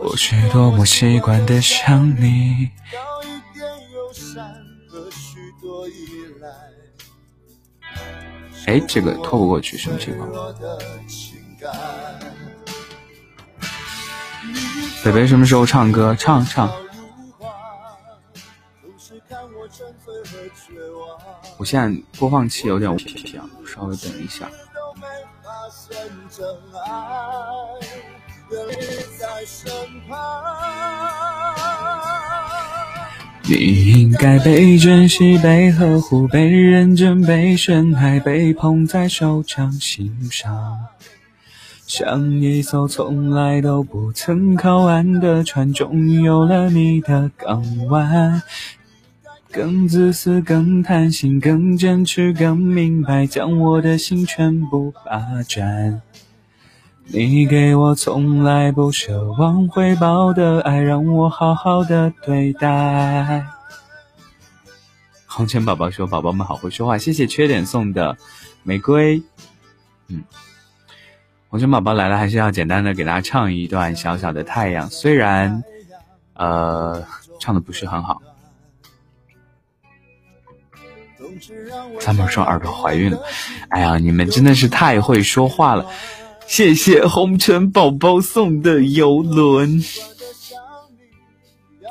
[0.00, 2.70] 我是多么习惯的想你。
[8.66, 10.30] 哎，这个拖不过去，什么情况？
[15.04, 16.14] 北北什么时候唱歌？
[16.14, 16.70] 唱唱。
[21.56, 24.50] 我现在播放器有点问题啊，稍微等一下。
[33.50, 40.78] 你应该被珍惜、被呵护、被认真、被深爱、被捧在手掌心上，
[41.86, 48.42] 像一艘从来都不曾靠岸的船，终于有了你的港湾。
[49.50, 56.02] 更自私，更贪心，更坚持，更明白，将我的心全部霸占。
[57.10, 63.46] 你给我从来不奢望回报的爱，让我好好的对待。
[65.26, 68.14] 红尘宝宝说：“宝宝们好会说话，谢谢缺点送的
[68.62, 69.22] 玫瑰。”
[70.08, 70.22] 嗯，
[71.48, 75.62] 红尘宝宝来了，还是要简单的给大家唱一段《小小的太阳》，虽然
[76.34, 77.02] 呃
[77.40, 78.20] 唱的不是很好。
[82.00, 83.22] 三妹说耳朵怀孕了，
[83.70, 85.86] 哎呀，你们真的是太会说话了。
[86.48, 89.84] 谢谢红尘宝宝送的游轮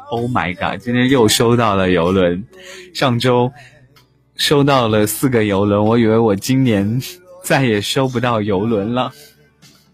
[0.10, 0.82] ，Oh my god！
[0.82, 2.44] 今天又收到了游轮，
[2.92, 3.52] 上周
[4.36, 7.00] 收到了四个游轮，我以为我今年
[7.44, 9.14] 再也收不到游轮了。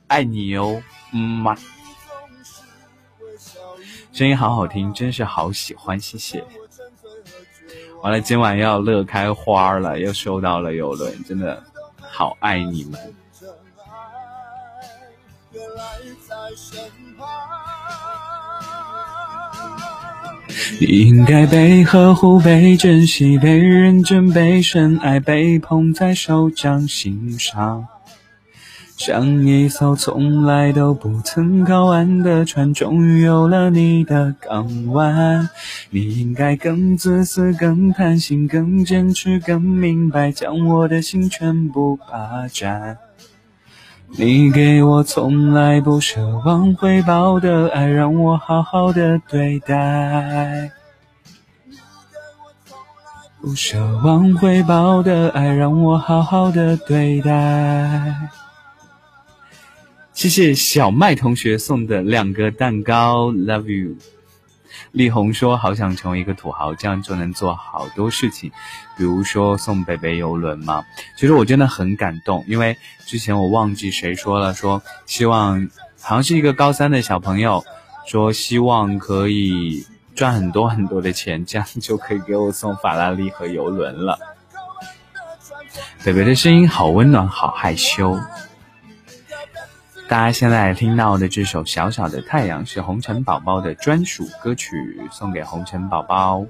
[0.07, 0.82] 爱你哟，
[1.14, 1.55] 嗯嘛，
[4.14, 6.41] 声音好好听，真是好喜欢，谢谢。
[8.01, 11.61] 完了，今晚要乐开花了，又收到了游轮，真的
[11.99, 12.99] 好爱你们。
[20.80, 27.88] 你应该被呵护、被珍惜、被认真、被深爱、被捧在手掌心上，
[28.97, 35.49] 像一艘从来都不曾靠岸的船，终于有了你的港湾。
[35.89, 42.97] 你应该更自私、更贪心、更坚持、更明白，将我的心全部霸占。
[44.16, 50.72] 你给我从来不奢望回报的爱，让我好好的对待。
[53.41, 58.30] 不奢望回报的爱，让我好好的对待。
[60.14, 63.95] 谢谢小麦同学送的两个蛋糕，Love you。
[64.94, 68.52] 力宏说：“好想成为一个土豪，这样就能做好多事情，
[68.96, 70.86] 比如说送北北游轮嘛。
[71.18, 72.78] 其实我真的很感动，因为
[73.08, 75.68] 之前我忘记谁说了，说希望
[76.00, 77.66] 好像是一个高三的小朋友
[78.06, 79.84] 说希望可以
[80.14, 84.20] 赚很多很多的钱，这样就可以给我送法拉利和游轮了。
[86.06, 88.16] 北北的声音好温暖，好害羞。”
[90.14, 96.45] 大家现在听到的这首《小小的太阳》是红尘宝宝的专属歌曲，送给红尘宝宝。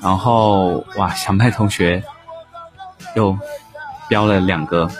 [0.00, 2.02] 然后，哇，小麦同学
[3.14, 3.38] 又
[4.08, 4.90] 标了两个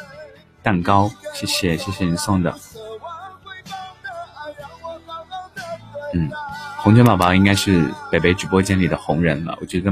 [0.62, 2.54] 蛋糕，谢谢，谢谢你送的。
[6.12, 6.30] 嗯，
[6.76, 9.90] 红尘宝宝应该是北北直播间里的红人了，我觉得。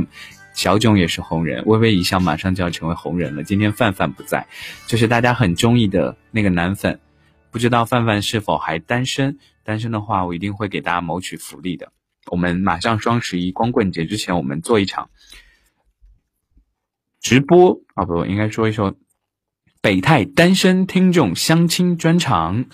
[0.56, 3.44] 小囧也是红人，微微一笑，马上就要成为红人了。
[3.44, 4.44] 今天范范不在，
[4.86, 6.98] 就是大家很中意的那个男粉，
[7.50, 9.38] 不知道范范是否还单身？
[9.62, 11.92] 单身的话，我一定会给大家谋取福利的。
[12.30, 15.10] 我们马上双十一光棍节之前，我们做一场
[17.20, 18.96] 直播啊，不，应该说一说
[19.82, 22.64] 北泰单身听众相亲专场。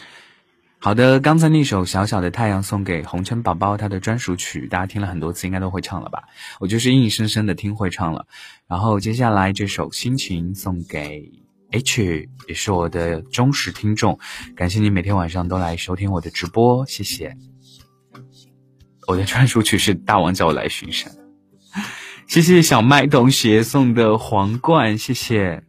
[0.84, 6.24] 好的，刚才那首《小小的太阳》送给红尘宝宝，他的专属曲，大家听了很多次，应该都会唱了吧？
[6.58, 8.26] 我就是硬生生的听会唱了。
[8.66, 11.30] 然后接下来这首《心情》送给
[11.70, 14.18] H，也是我的忠实听众，
[14.56, 17.36] 感谢你每天晚上都来收听我的直播，谢谢。
[19.06, 21.12] 我的专属曲是《大王叫我来巡山》，
[22.26, 25.62] 谢谢小麦同学送的皇冠，谢谢。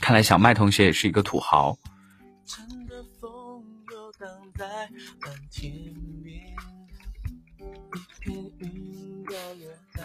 [0.00, 1.76] 看来小麦同学也是一个土豪。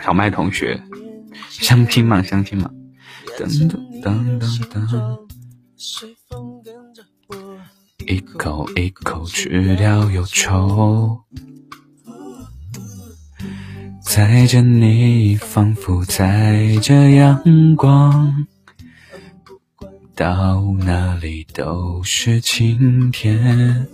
[0.01, 0.81] 小麦同学，
[1.49, 2.21] 相亲吗？
[2.23, 2.69] 相亲吗？
[3.37, 5.19] 噔噔噔噔噔，
[8.07, 11.19] 一口一口吃掉忧愁，
[14.03, 18.45] 载着你，仿佛载着阳光，
[20.15, 23.87] 到哪里都是晴天，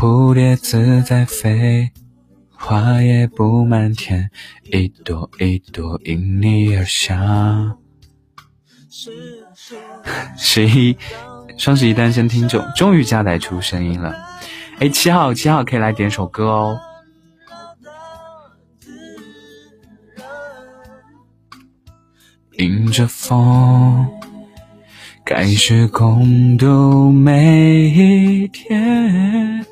[0.00, 1.90] 蝴蝶自在飞，
[2.54, 4.30] 花也不满天，
[4.62, 7.76] 一朵一朵因你而香。
[10.36, 10.96] 十一，
[11.56, 14.14] 双十一单身听众终于加载出声音了。
[14.78, 16.80] 哎，七号七号可以来点首歌哦。
[22.52, 24.08] 迎着风，
[25.24, 29.66] 开始共度每一天。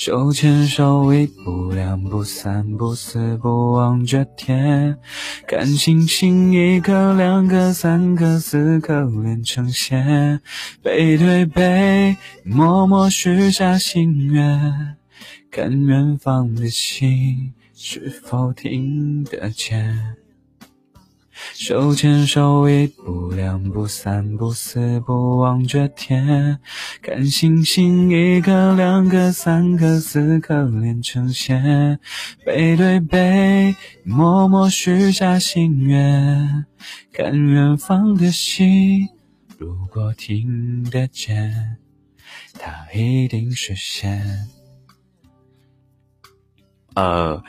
[0.00, 4.96] 手牵手，一步两步三步四步望着天，
[5.44, 10.40] 看星星一颗两颗三颗四颗连成线，
[10.84, 14.96] 背对背默默许下心愿，
[15.50, 20.14] 看远方的星是否听得见。
[21.54, 26.58] 手牵手，一步两步三步四步望着天，
[27.02, 31.98] 看星星一颗两颗三颗四颗连成线，
[32.44, 33.74] 背对背
[34.04, 36.66] 默默许下心愿，
[37.12, 39.08] 看远方的星，
[39.58, 41.78] 如果听得见，
[42.54, 44.48] 它一定实现。
[46.94, 47.42] 呃。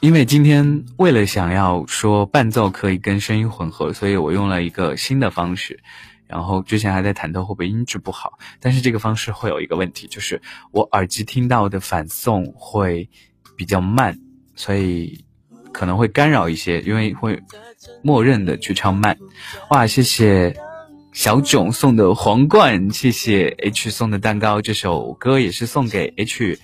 [0.00, 5.78] 因为今天为了想要说伴奏可以跟声音混合，所以我用了一个新的方式。
[6.26, 10.40] 然后之前还在忐忑会不会音质不好，但是这个方式会有一个问题，就是
[10.70, 13.10] 我耳机听到的反送会
[13.56, 14.16] 比较慢，
[14.54, 15.24] 所以
[15.72, 17.42] 可能会干扰一些，因为会
[18.02, 19.18] 默认的去唱慢。
[19.70, 20.56] 哇，谢谢
[21.12, 26.58] 小囧送的皇冠，谢谢 H 送的蛋糕，这首歌也是送给 H。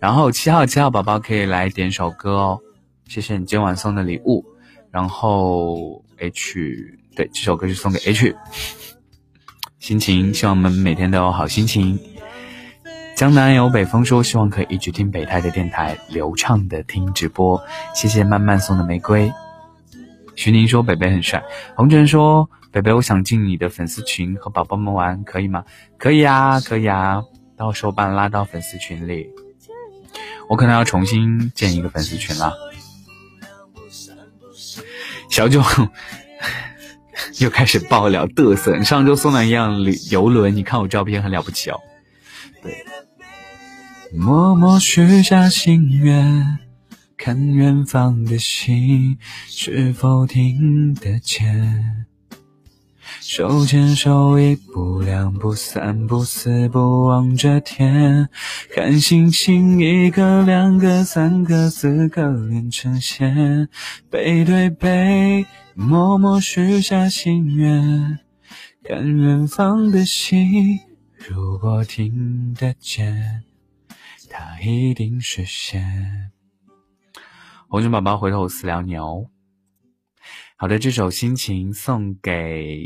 [0.00, 2.60] 然后七号七号宝宝可以来点首歌哦，
[3.06, 4.44] 谢谢你今晚送的礼物。
[4.90, 8.36] 然后 H 对这首歌是送给 H，
[9.80, 11.98] 心情希望我们每天都有好心情。
[13.16, 17.60] 江南有北风说希望可以一直听北泰的电台，流畅的听直播。
[17.94, 19.32] 谢谢慢慢送的玫瑰。
[20.36, 21.42] 徐宁说北北很帅。
[21.76, 25.64] 红尘说北北我想进你的粉丝群和宝宝们玩，可以吗？
[25.96, 27.22] 可以啊，可以啊，
[27.56, 29.28] 到时候把你拉到粉丝群里。
[30.48, 32.52] 我可能要重新建一个粉丝群了。
[35.34, 35.60] 小九
[37.42, 41.80] 又开始爆料嘚瑟，你上周送了一辆游轮，你看我照片很了不起哦。
[42.62, 42.72] 对，
[44.16, 46.60] 默默许下心愿，
[47.16, 49.18] 看远方的星
[49.48, 52.06] 是否听得见。
[53.20, 58.28] 手牵手，一步两步三步四步望着天，
[58.74, 63.68] 看星星一颗两颗三颗四颗连成线，
[64.10, 68.18] 背对背默默许下心愿，
[68.82, 70.78] 看远方的星，
[71.28, 73.42] 如果听得见，
[74.30, 76.30] 它一定实现。
[77.68, 79.26] 红尘宝宝回头私聊你哦。
[80.64, 82.80] 好的，这首心情送给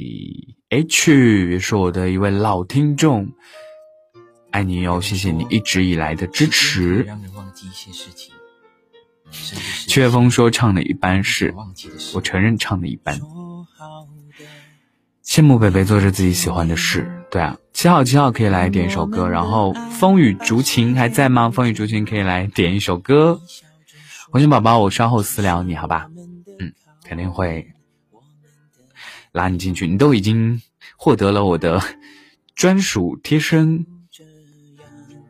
[0.68, 3.28] H，是我的一位老听众，
[4.50, 7.06] 爱你哟，谢谢你一直以来的支持。
[9.86, 11.54] 七月风说唱的一般，是
[12.14, 13.20] 我承认唱的一般。
[15.24, 21.48] 羡慕北北做着自己喜欢的事，对啊，七号七号可以来点一首歌，然后风雨竹琴还在吗？
[21.48, 23.40] 风雨竹琴可以来点一首歌。
[24.32, 26.10] 红心宝宝，我稍后私聊你好吧。
[27.08, 27.66] 肯定会
[29.32, 30.60] 拉你进去，你都已经
[30.96, 31.80] 获得了我的
[32.54, 33.86] 专属贴身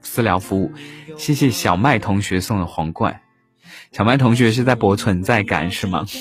[0.02, 0.72] 私聊服务，
[1.16, 3.20] 谢谢小麦同学送的皇冠。
[3.92, 6.04] 小麦同学是在博存在感是吗？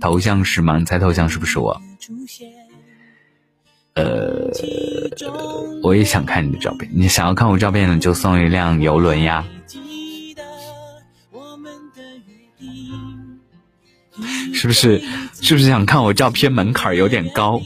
[0.00, 0.78] 头像是吗？
[0.78, 1.80] 你猜头像是不是我？
[3.94, 4.50] 呃，
[5.82, 9.44] 我也想看你的照片，你想要看我照片你，就送一辆游轮呀。
[14.56, 15.00] 是不是？
[15.40, 17.60] 是不是想看我照片门槛有点高？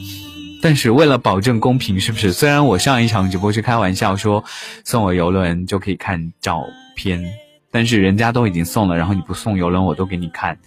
[0.61, 2.31] 但是为了保证公平，是不是？
[2.31, 4.43] 虽然我上一场直播是开玩笑说
[4.83, 6.63] 送我游轮就可以看照
[6.95, 7.23] 片，
[7.71, 10.59] 但是人家都已经送了，然后你不送游轮我都给你看，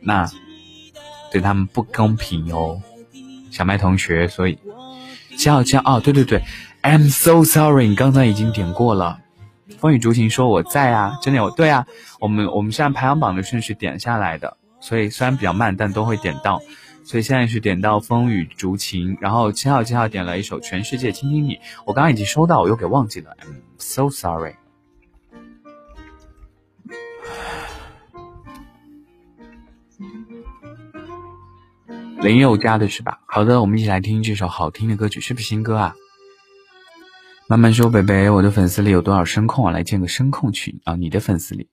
[0.00, 0.28] 那
[1.30, 2.80] 对他们不公平哦，
[3.52, 4.26] 小麦同学。
[4.26, 4.58] 所以
[5.38, 6.42] 叫叫哦，对对对
[6.82, 9.18] ，I'm so sorry，你刚才已经点过了。
[9.78, 11.86] 风雨竹琴说我在啊，真的有对啊，
[12.18, 14.56] 我们我们是按排行榜的顺序点下来的。
[14.82, 16.60] 所以虽然比较慢，但都会点到。
[17.04, 24.54] 所以现在是点到风雨竹琴，然后七号七号点了一首《全世界倾听你》，我刚刚已经收到，我又给忘记了，I'm so sorry。
[32.20, 33.20] 林宥嘉的是吧？
[33.26, 35.96] 好的，我们一起来听这首好听的歌曲，是不是新歌啊？
[37.48, 39.72] 慢慢说，北北，我的粉丝里有多少声控啊？
[39.72, 40.94] 来建个声控群啊！
[40.94, 41.68] 你的粉丝里。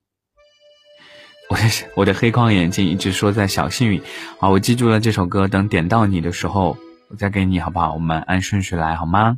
[1.50, 1.62] 我的
[1.96, 4.00] 我的黑框眼镜一直说在小幸运，
[4.38, 5.48] 好，我记住了这首歌。
[5.48, 6.78] 等点到你的时候，
[7.08, 7.92] 我再给你，好不好？
[7.92, 9.36] 我们按顺序来，好吗？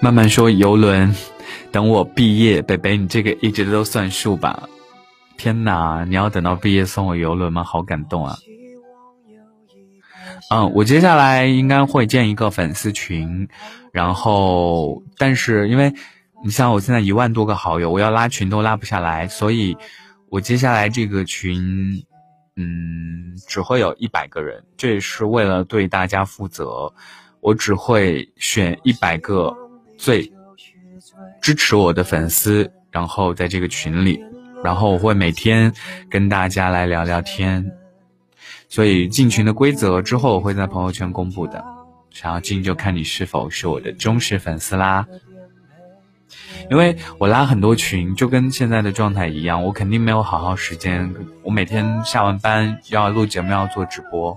[0.00, 1.14] 慢慢说游轮，
[1.70, 4.68] 等我毕业，北北，你这个一直都算数吧？
[5.38, 7.62] 天哪，你要等到毕业送我游轮吗？
[7.62, 8.36] 好感动啊！
[10.50, 13.48] 嗯，我接下来应该会建一个粉丝群，
[13.92, 15.94] 然后，但是因为
[16.44, 19.74] 你像我现在一万多个好友，我要拉群都拉不下来，所以
[20.28, 21.58] 我接下来这个群，
[22.56, 26.92] 嗯，只会有一百个人，这也是为了对大家负责，
[27.40, 29.56] 我只会选一百个
[29.98, 30.30] 最。
[31.40, 34.18] 支持我的粉丝，然后在这个群里，
[34.64, 35.72] 然后我会每天
[36.10, 37.64] 跟大家来聊聊天。
[38.68, 41.62] 所以进群的规则之后我会在朋友圈公布的，
[42.10, 45.06] 想要进就看你是否是我的忠实粉丝啦。
[46.70, 51.14] 因为我拉很多群，就跟现在的状态一样，我肯定没有好好时间。
[51.42, 54.36] 我每天下完班要录节目，要做直播，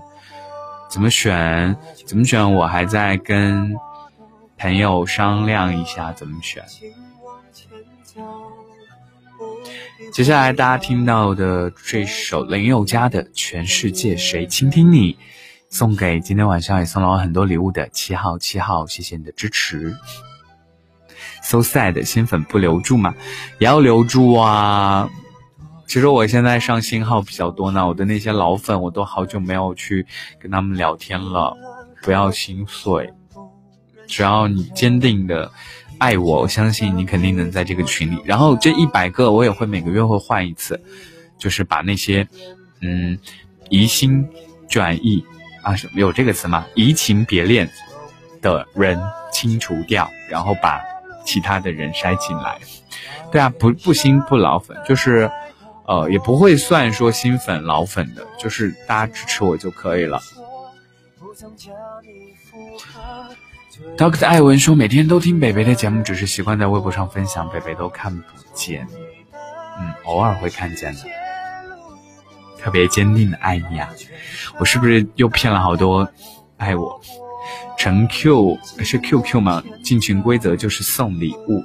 [0.88, 1.76] 怎么选？
[2.06, 2.54] 怎么选？
[2.54, 3.76] 我还在跟。
[4.60, 6.64] 朋友商量一下怎么选。
[10.12, 15.14] 接下来大家听到的这首林宥嘉的《全世界谁倾听你》，
[15.70, 19.96] 送给今天晚上也送了我很多礼物的七号七号，谢谢你的支持。
[21.48, 23.14] So sad，新粉不留住嘛，
[23.58, 25.08] 也要留住啊。
[25.86, 30.06] 其实我现在上新号比较多呢，我的那些老粉我都好久没有去
[30.38, 31.56] 跟他们聊天了，
[32.02, 33.10] 不要心碎。
[34.06, 35.50] 只要你坚定的
[35.96, 38.20] 爱我，我相信你肯定能在这个群里。
[38.26, 40.78] 然后这一百个我也会每个月会换一次，
[41.38, 42.28] 就是把那些
[42.82, 43.18] 嗯
[43.70, 44.28] 移心
[44.68, 45.24] 转意
[45.62, 46.66] 啊，有这个词吗？
[46.74, 47.66] 移情别恋
[48.42, 49.00] 的人
[49.32, 50.78] 清除掉，然后把
[51.28, 52.58] 其他的人筛进来。
[53.30, 55.30] 对啊，不不新不老粉，就是
[55.84, 60.18] 呃也不会算说新粉老粉的，就是大家支持我就可以了。
[63.98, 68.24] Doctor 艾文说：“每天都听北北的节目，只是习惯在微博上分享，北北都看不
[68.54, 68.88] 见。
[69.78, 71.00] 嗯，偶尔会看见的。
[72.58, 73.88] 特别坚定的爱你啊！
[74.58, 76.08] 我是不是又骗了好多
[76.56, 77.00] 爱我？
[77.76, 79.62] 陈 Q 是 QQ 吗？
[79.82, 81.62] 进群规则就是送礼物。”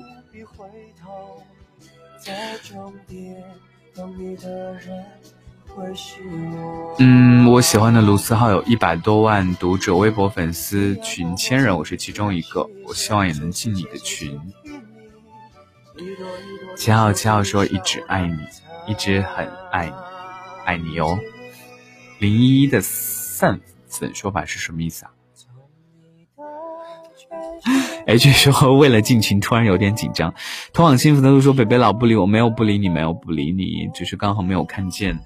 [7.00, 12.70] 嗯，我喜欢的卢思浩有一百多万读者，微博粉丝群千人，我是其中一个。
[12.86, 14.40] 我希望也能进你的群。
[16.76, 18.38] 七号七号说一直爱你，
[18.88, 19.94] 一直很爱你，
[20.66, 21.18] 爱你哟。
[22.20, 25.12] 零一一的散粉说法是什么意思啊
[28.06, 30.34] ？H 说为了进群突然有点紧张。
[30.74, 35.20] 通往幸福的路说北北老不理我，没有不理你，没有不理你，只是刚好没有看见。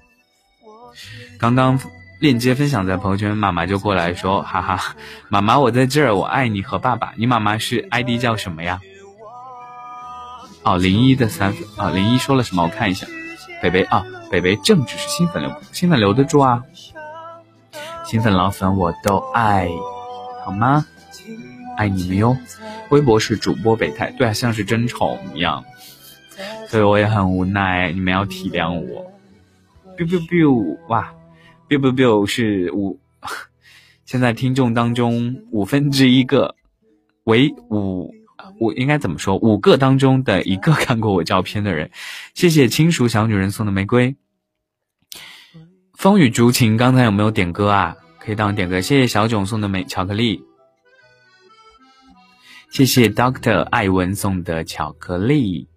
[1.38, 1.78] 刚刚
[2.20, 4.96] 链接分享在朋友圈，妈妈就过来说：“哈哈，
[5.28, 7.12] 妈妈我在这儿，我爱你和爸爸。
[7.16, 8.80] 你妈妈是 ID 叫什么呀？”
[10.64, 12.64] 哦，零一的三粉啊，零一说了什么？
[12.64, 13.06] 我看一下，
[13.62, 16.62] 北北啊，北北正只是新粉留，新粉留得住啊，
[18.04, 19.68] 新粉老粉我都爱，
[20.44, 20.84] 好吗？
[21.78, 22.36] 爱你们哟。
[22.90, 25.64] 微博是主播北太，对啊，像是争宠一样，
[26.66, 29.06] 所以我也很无奈，你们要体谅我。
[29.96, 31.14] biu biu biu，哇
[31.68, 32.98] ，biu biu biu 是五，
[34.04, 36.56] 现在听众当中五分之一个，
[37.22, 38.12] 为五，
[38.58, 39.36] 我应该怎么说？
[39.36, 41.92] 五个当中的一个看过我照片的人，
[42.34, 44.16] 谢谢亲属小女人送的玫瑰。
[45.94, 47.96] 风雨竹情，刚才有没有点歌啊？
[48.18, 48.80] 可以当点歌。
[48.80, 50.42] 谢谢小囧送的美巧克力，
[52.70, 55.68] 谢谢 Doctor 艾文送的巧克力。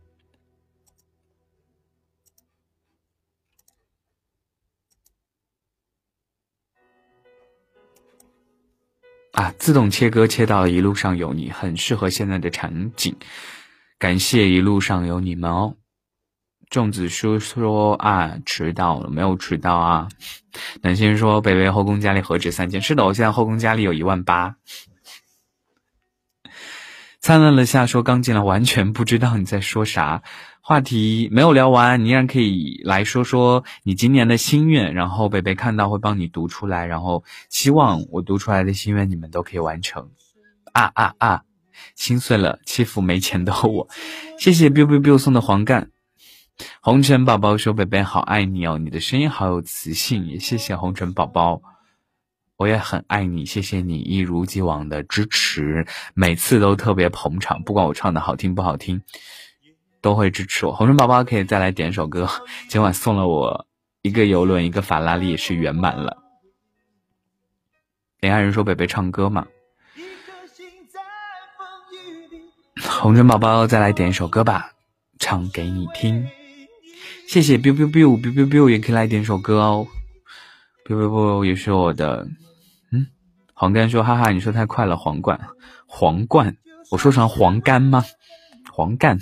[9.32, 9.52] 啊！
[9.58, 13.16] 自动切割切到了一路上有你，很适合现在的场景。
[13.98, 15.78] 感谢一路上有你们哦。
[16.70, 20.10] 粽子叔说啊，迟到了没有迟到啊？
[20.82, 22.82] 南星说，北北后宫佳丽何止三千？
[22.82, 24.58] 是的，我现在后宫佳丽有一万八。
[27.22, 30.24] 灿烂了夏说刚进来，完全不知道你在说啥。
[30.59, 40.09] 话题没有聊完，你依然可以来说说你今年的心愿，然后北北看到会帮你读出来，然后希望我读出来的心愿你们都可以完成。
[40.74, 41.41] 啊啊啊！
[41.95, 43.88] 心碎了，欺负没钱的我，
[44.39, 45.91] 谢谢 biu biu biu 送的黄干。
[46.82, 51.61] 红尘宝宝说北北好爱你哦，你的声音好有磁性，也谢谢红尘宝宝，
[52.62, 55.84] 我也很爱你，谢谢你一如既往的支持，
[56.14, 59.01] 每次都特别捧场，不管我唱的好听不好听。
[59.99, 62.30] 都会支持我，红尘宝宝可以再来点首歌。
[62.68, 63.66] 今晚送了我
[64.03, 66.18] 一个游轮，一个法拉利，也是圆满了。
[68.20, 69.47] 连爱人说：“北北唱歌嘛。”
[72.88, 74.74] 红尘宝宝，再来点一首歌吧，
[75.18, 76.28] 唱给你听。
[77.28, 79.88] 谢谢 biu biu biu biu biu biu，也可以来点首歌哦。
[80.86, 82.28] biu biu biu 也是我的，
[83.62, 85.39] 黄干说哈哈，你说太快了，皇冠，
[85.86, 86.57] 皇冠，
[86.89, 88.03] 我说成黄干吗？
[88.72, 89.20] 黄干。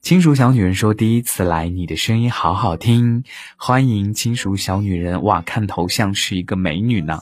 [0.00, 3.22] 轻熟小女人说第一次来，你的声音好好听，
[3.58, 5.22] 欢迎轻熟小女人。
[5.24, 7.20] 哇，看头像是一个美女呢。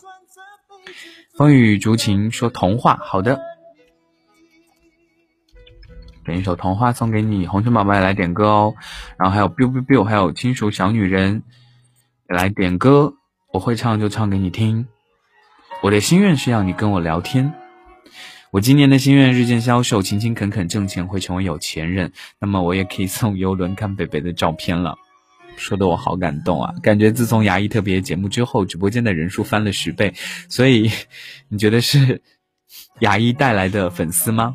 [1.37, 3.41] 风雨竹琴说童话，好的。
[6.25, 8.75] 点一首童话送给你，红尘宝宝也来点歌哦。
[9.19, 11.43] 然后还有 biu biu biu，还有亲属小女人
[12.29, 13.13] 来点歌，
[13.53, 14.87] 我会唱就唱给你听。
[15.83, 17.53] 我的心愿是要你跟我聊天。
[18.53, 22.13] 我今年的心愿日渐消瘦，勤勤恳恳挣钱会成为有钱人。
[22.39, 24.97] 那么我也可以送游轮看北北的照片了，
[25.57, 26.73] 说的我好感动啊！
[26.85, 30.15] 感觉自从牙医特别节目之后，直播间的人数翻了十倍。
[30.49, 30.89] 所以
[31.49, 32.23] 你觉得是
[33.01, 34.55] 牙医带来的粉丝吗？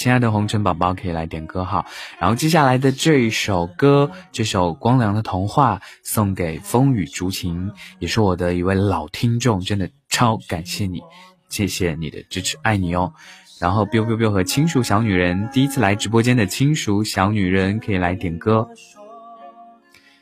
[0.00, 1.84] 亲爱的红尘宝宝可以来点歌哈，
[2.18, 11.02] 然后接下来的这一首歌，这首《光良的童话》送给风雨竹琴，也是我的一位老听众，真的超感谢你，
[11.50, 13.12] 谢谢你的支持，爱你哦。
[13.58, 18.66] 然后 biu biu biu 和亲属小女人第一次来直播间的亲属小女人可以来点歌，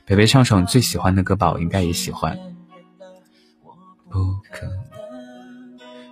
[0.05, 2.37] 北北唱首最喜欢的歌吧，我应该也喜欢。
[4.11, 4.19] 不
[4.51, 4.77] 可能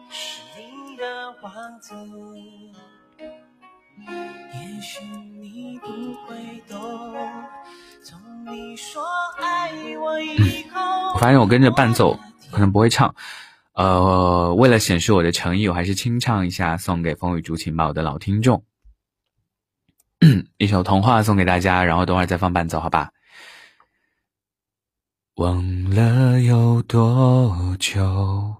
[0.08, 0.40] 是
[0.86, 1.04] 你的
[1.42, 1.96] 王子。
[10.00, 12.18] 我以后，发现我跟着伴奏
[12.50, 13.14] 可能不会唱，
[13.74, 18.64] 呃，为了显示我的诚意，我还是清唱一下，送给风雨竹情吧，我的老听众，
[20.58, 23.10] 一首童话送给大家，然后等会儿再放伴奏，好吧？
[25.36, 28.56] 忘了有多久，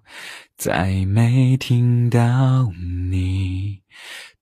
[0.58, 2.70] 再没听到
[3.00, 3.80] 你。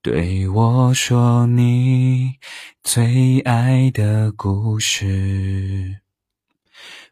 [0.03, 2.35] 对我说你
[2.85, 6.01] 最爱的故事，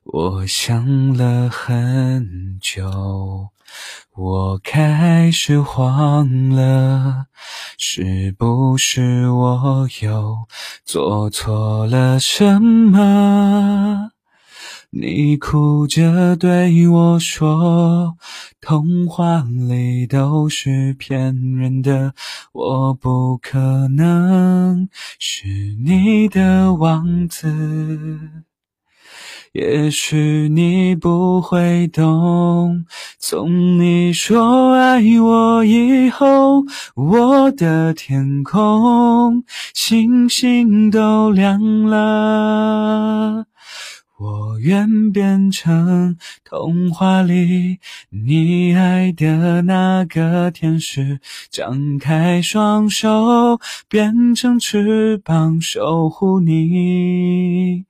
[0.04, 3.48] 我想了很久，
[4.14, 7.26] 我开始慌了，
[7.78, 10.46] 是不是我又
[10.84, 14.11] 做错了什么？
[14.94, 18.14] 你哭着对我说
[18.60, 22.12] ：“童话里都是骗人的，
[22.52, 25.48] 我不可能是
[25.82, 27.48] 你的王子。”
[29.52, 32.84] 也许你不会懂，
[33.18, 36.64] 从你说爱我以后，
[36.94, 43.46] 我的天空星星都亮了。
[44.22, 51.18] 我愿变成童话里你爱的那个天使，
[51.50, 53.58] 张开双手，
[53.88, 57.84] 变成翅膀守护你。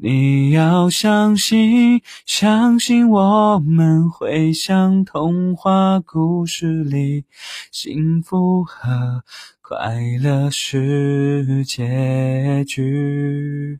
[0.00, 7.24] 你要相信，相信我们会像童话故事里，
[7.70, 9.22] 幸福和
[9.60, 13.78] 快乐是结局。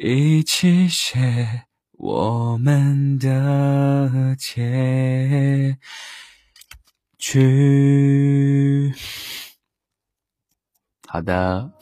[0.00, 5.76] 一起写我们的结
[7.18, 8.94] 局。
[11.08, 11.72] 好的，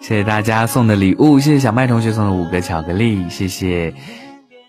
[0.00, 3.94] 谢谢大家送的礼物，谢谢小麦同学送的五个巧克力，谢谢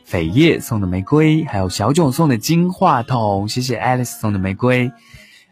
[0.06, 4.92] 扉叶送的玫瑰，还有小囧送的金话筒，谢谢 Alice 送的玫瑰，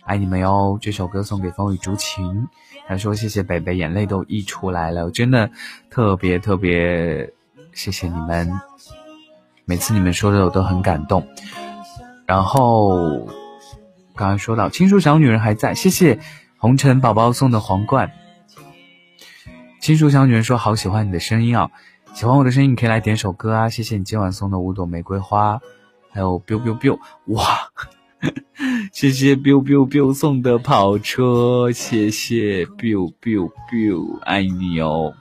[0.04, 0.78] 爱你们哟！
[0.82, 2.50] 这首歌送给风雨竹琴。
[2.88, 5.50] 他说：“谢谢北北，眼泪都溢出来了，我真的
[5.90, 7.32] 特别特别
[7.72, 8.52] 谢谢你们，
[9.64, 11.26] 每次你们说的我都很感动。
[12.26, 13.26] 然后
[14.16, 16.20] 刚刚说到青树小女人还在，谢谢
[16.58, 18.12] 红尘宝宝送的皇冠。
[19.80, 21.72] 青树小女人说好喜欢你的声音啊，
[22.14, 25.62] 喜欢我的声音你可以来点首歌啊，谢谢你今晚送的五朵玫瑰花，
[26.12, 27.72] 还有 biu biu biu，哇。”
[28.94, 35.14] 谢谢 biu biu biu 送的跑车，谢谢 biu biu biu，爱你哦。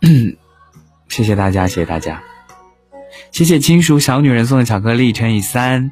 [1.08, 2.22] 谢谢大家，谢谢大家，
[3.32, 5.90] 谢谢亲属小女人送的巧克力乘以三，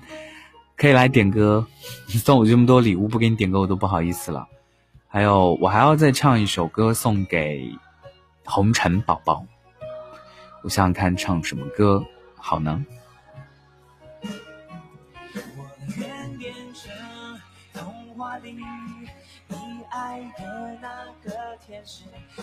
[0.77, 1.67] 可以来点歌。
[2.07, 4.47] 送我这么多礼物，不给你点歌我都不好意思了。
[5.09, 7.69] 还有，我还要再唱一首歌送给
[8.45, 9.45] 红尘宝宝。
[10.63, 12.05] 我想想看，唱什么歌
[12.37, 12.85] 好呢？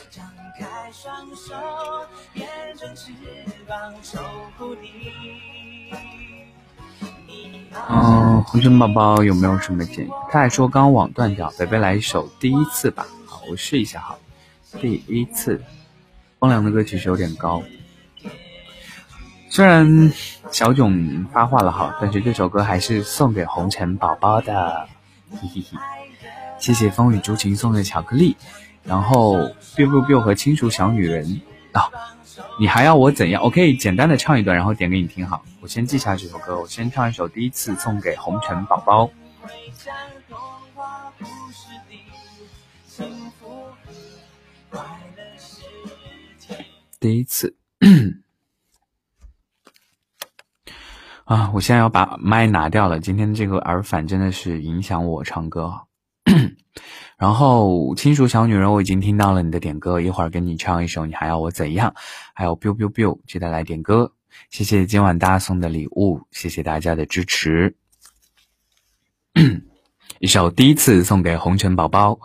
[0.10, 0.26] 张
[0.60, 1.54] 开双手，
[2.34, 3.12] 变成翅
[3.68, 4.20] 膀守
[4.58, 5.12] 护你。
[8.46, 10.10] 红尘宝宝有没有什么建议？
[10.30, 13.08] 他还说刚网断掉，北北来一首第一次吧。
[13.26, 14.16] 好，我试一下哈。
[14.80, 15.64] 第一次，
[16.40, 17.64] 风凉的歌其实有点高。
[19.54, 20.12] 虽然
[20.50, 24.90] 小囧发话了哈，但是这首歌还是送给红尘宝宝的。
[25.30, 25.78] 嘿嘿嘿，
[26.58, 28.36] 谢谢风雨竹情送的巧克力，
[28.84, 29.38] 然后
[29.76, 31.40] biu biu biu 和轻熟小女人
[31.72, 31.92] 啊，
[32.60, 33.44] 你还要我怎样？
[33.44, 35.46] 我可以简单的唱一段，然后点给你听好。
[35.62, 39.12] 我先记下这首歌，我先唱一首第一次送给红尘宝宝。
[47.00, 47.56] 第一次。
[51.34, 51.50] 啊！
[51.52, 53.00] 我现在要把麦拿掉了。
[53.00, 55.74] 今天这个耳返真的是影响我唱歌。
[57.18, 61.08] 然后亲属小女人，我已经听到了你的点歌，一会儿给你唱一首。
[61.08, 61.96] 你还要我怎样？
[62.36, 64.12] 还有 biu biu biu，记得来点歌。
[64.52, 67.76] 谢谢今晚大家送的礼物，谢谢大家的支持。
[70.20, 72.20] 一首第一次送给红尘宝宝。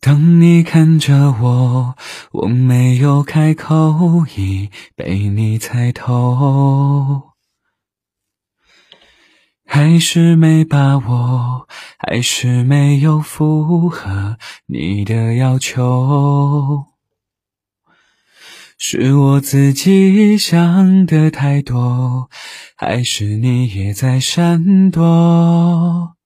[0.00, 1.94] 当你看着我，
[2.32, 7.34] 我没有开口，已被你猜透。
[9.66, 16.86] 还是没把握，还是没有符合你的要求。
[18.78, 22.30] 是我自己想的太多，
[22.74, 26.16] 还是你也在闪躲？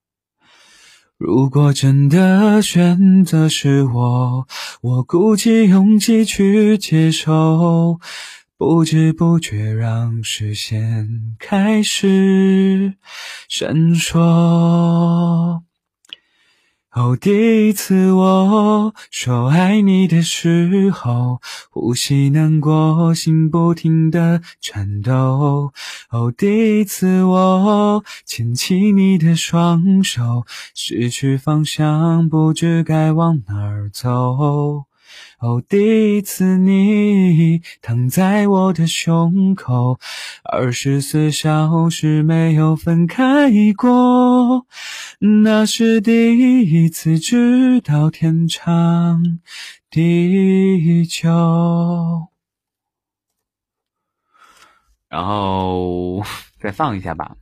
[1.17, 4.49] 如果真的选择是我，
[4.83, 8.01] 我鼓起勇气去接受，
[8.59, 12.95] 不知不觉让视线开始
[13.49, 15.63] 闪烁。
[16.95, 21.41] 哦，第一次我说爱你的时候，
[21.71, 25.73] 呼吸难过，心不停的颤抖。
[26.11, 34.85] 哦，第一次我牵起你的双手，失去方向，不知该往哪儿走。
[35.41, 39.99] 哦，第一次你躺在我的胸口，
[40.45, 44.67] 二十四小时没有分开过，
[45.43, 49.41] 那是第一次知道天长
[49.91, 51.29] 地久。
[55.09, 56.23] 然后
[56.59, 57.37] 再放一下吧。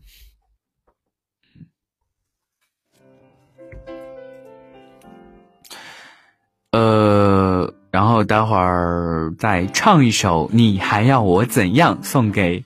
[8.24, 11.98] 待会儿再唱一首，你还要我怎样？
[12.02, 12.64] 送给，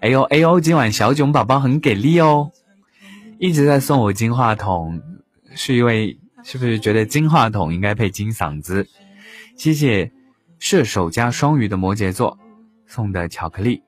[0.00, 2.50] 哎呦哎呦，今晚小囧宝宝很给力哦，
[3.38, 5.00] 一直在送我金话筒，
[5.54, 8.86] 是因为是不是觉得金话筒应该配金嗓子？
[9.56, 10.12] 谢谢
[10.58, 12.38] 射手加双鱼的摩羯座
[12.86, 13.82] 送的巧克力。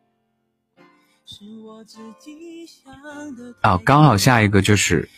[3.61, 5.09] 啊，刚好下一个就是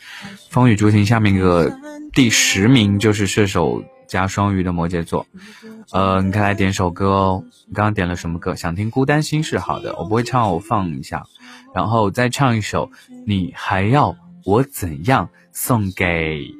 [0.51, 1.72] 风雨竹亭，下面一个
[2.12, 3.84] 第十名就是射手。
[4.09, 5.26] 加双鱼的摩羯座，
[5.93, 7.45] 呃，你可以来点首歌哦。
[7.66, 8.55] 你刚刚点了什么歌？
[8.55, 9.57] 想听《孤单心事》？
[9.61, 11.24] 好的，我不会唱，我放一下，
[11.74, 12.91] 然后再唱一首。
[13.26, 15.30] 你还要我怎样？
[15.51, 16.55] 送给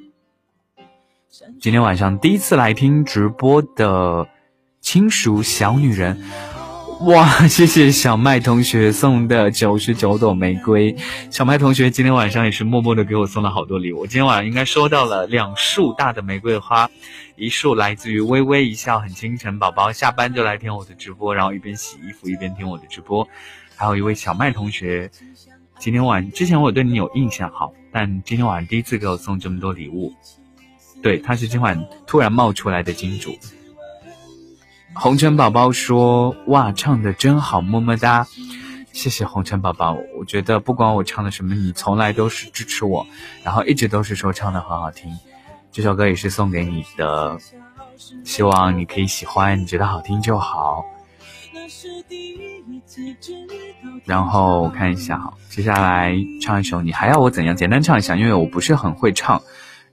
[1.61, 4.27] 今天晚上第一次来听直播的
[4.81, 6.21] 亲属小女人。
[7.03, 10.97] 哇， 谢谢小麦同学送的九十九朵玫瑰。
[11.31, 14.01] 小麦同学今天晚上也是默默的给我送了好多礼物。
[14.01, 16.91] 我今天晚上应该收到了两束大的玫瑰花，
[17.39, 23.29] 一束来自于微微一笑很倾城宝宝，下班就来听我的直播，然后一边洗衣服一边听我的直播。
[23.77, 25.09] 还有一位小麦同学，
[25.79, 30.13] 今天晚之前我对你有印象好，但今天晚上第一次给我送这么多礼物。
[31.01, 33.39] 对，他是今晚突然冒出来的金主。
[34.95, 38.27] 红尘宝宝说：“哇，唱的真好，么么哒！
[38.93, 39.97] 谢谢红尘宝宝。
[40.19, 43.07] 我觉得不管我唱的什么，你从来都是支持我，
[43.45, 45.17] 然后一直都是说唱的很好听。
[45.79, 47.39] 这首歌也是送给你的，
[48.25, 50.85] 希望你可以喜欢，你觉得好听就好。
[54.05, 56.13] 然后我看一下哈，接下来
[56.43, 57.55] 唱一首，你还要我怎样？
[57.55, 59.41] 简单唱一下，因为我不是很会唱。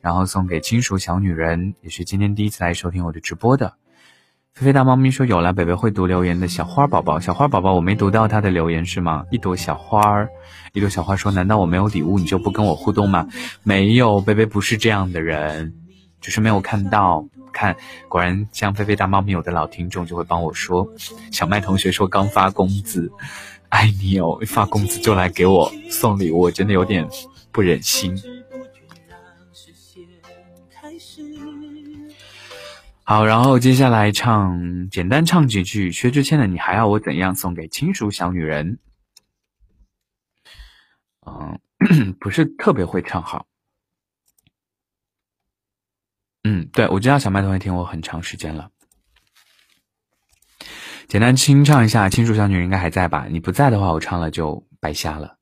[0.01, 3.71] 然后送给亲属小女人，也是今天第一次来收听我的直播的。”
[4.55, 9.25] 菲菲大猫咪说：“有了，北北会读留言的。”小花宝宝，小花宝宝，我没读到他的留言是吗？
[9.29, 10.29] 一朵小花儿，
[10.71, 13.27] 一朵小花说：“难道我没有礼物，你就不跟我互动吗？”
[13.63, 15.73] 没有，贝贝不是这样的人，
[16.21, 17.25] 只是没有看到。
[17.51, 17.75] 看，
[18.07, 20.87] 果然像菲菲大猫咪有的老听众就会帮我说。
[21.33, 23.11] 小麦同学说刚发工资，
[23.67, 27.05] 爱你哦，发工资就来给我送礼物，我真的有点
[27.51, 28.17] 不忍心。
[33.07, 38.79] 好，然后接下来唱，简单唱几句薛之谦的《你还要我怎样》，送给亲属小女人。
[41.23, 41.59] 嗯，
[42.19, 43.45] 不是特别会唱好。
[46.45, 48.71] 嗯，对，我知道小麦同学听我很长时间了。
[51.07, 53.27] 简单清唱一下，《亲属小女人》应该还在吧？
[53.29, 55.37] 你不在的话，我唱了就白瞎了。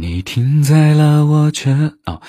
[0.00, 2.22] 你停在了我这哦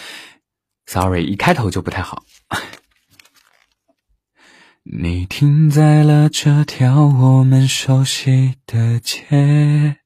[0.88, 2.26] ，sorry，一开头就不太好。
[4.82, 9.97] 你停在了这条我们熟悉的街。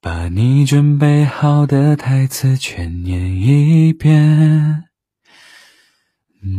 [0.00, 4.86] 把你准备好的台词全念一遍。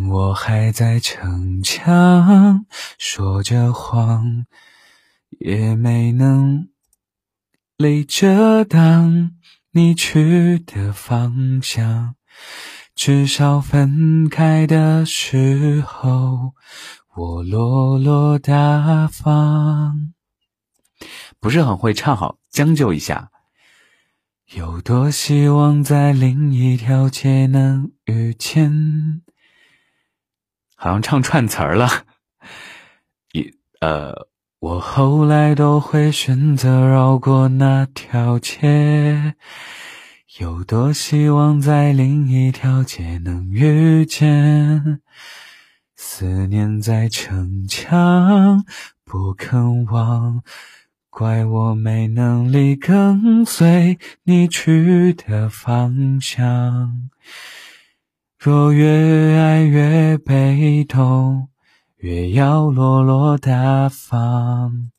[0.10, 2.66] 我还在逞强，
[2.98, 4.46] 说着谎，
[5.40, 6.70] 也没能
[7.78, 9.32] 泪遮挡
[9.72, 12.16] 你去的方向。
[12.96, 16.54] 至少分开的时候，
[17.16, 20.14] 我落落大方。
[21.40, 23.32] 不是很会唱好，将就一下。
[24.54, 29.24] 有多希望在另一条街能遇见？
[30.76, 32.06] 好像唱串词儿了。
[33.32, 34.28] 一呃，
[34.64, 39.36] 我后来都会选择绕过那条街。
[40.40, 45.02] 有多希望在另一条街能遇见？
[45.98, 48.64] 思念在逞强，
[49.04, 50.42] 不肯忘。
[51.10, 57.10] 怪我没能力跟随你去的方向。
[58.40, 61.50] 若越爱越被动，
[62.04, 64.92] 越要落落大方。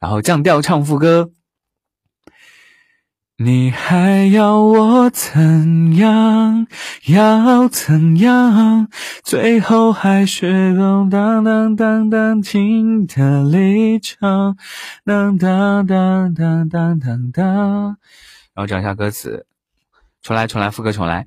[0.00, 1.32] 然后降调唱副歌。
[3.36, 6.66] 你还要我怎样？
[7.08, 8.88] 要怎样？
[9.22, 14.56] 最后还是当当当当当轻的离场，
[15.04, 17.44] 当当当当当当当。
[18.54, 19.44] 然后讲一下歌词，
[20.22, 21.26] 重来，重来，副歌重来。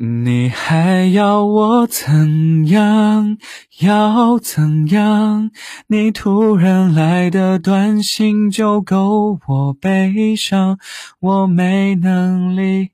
[0.00, 3.36] 你还要我怎样？
[3.80, 5.50] 要怎样？
[5.88, 10.78] 你突然来的短信就够我悲伤，
[11.18, 12.92] 我没能力。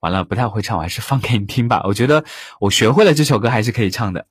[0.00, 1.80] 完了，不太会唱，我还是放给你听吧。
[1.84, 2.24] 我觉得
[2.58, 4.26] 我学会了这首歌还是可以唱的。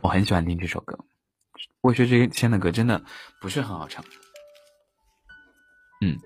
[0.00, 0.98] 我很喜欢听这首歌，
[1.82, 3.04] 我学这些的歌真的
[3.42, 4.02] 不是很好唱。
[6.00, 6.18] 嗯，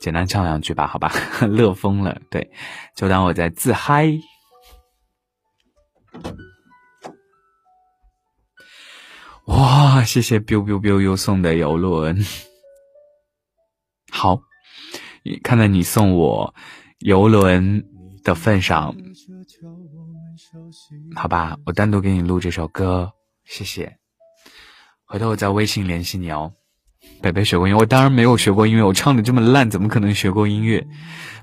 [0.00, 1.10] 简单唱两句吧，好吧，
[1.48, 2.20] 乐疯了。
[2.30, 2.50] 对，
[2.94, 4.12] 就当我在自嗨。
[9.46, 12.16] 哇，谢谢 biu biu biu 又送的游轮。
[14.10, 14.40] 好，
[15.42, 16.54] 看在你送我
[17.00, 17.84] 游轮
[18.22, 18.94] 的份上，
[21.14, 23.12] 好吧，我单独给你录这首歌，
[23.44, 23.98] 谢谢。
[25.04, 26.54] 回头我在微信联系你哦。
[27.24, 30.86] 北北学过音乐，我当然没有学过音乐，我唱的这么烂，怎么可能学过音乐？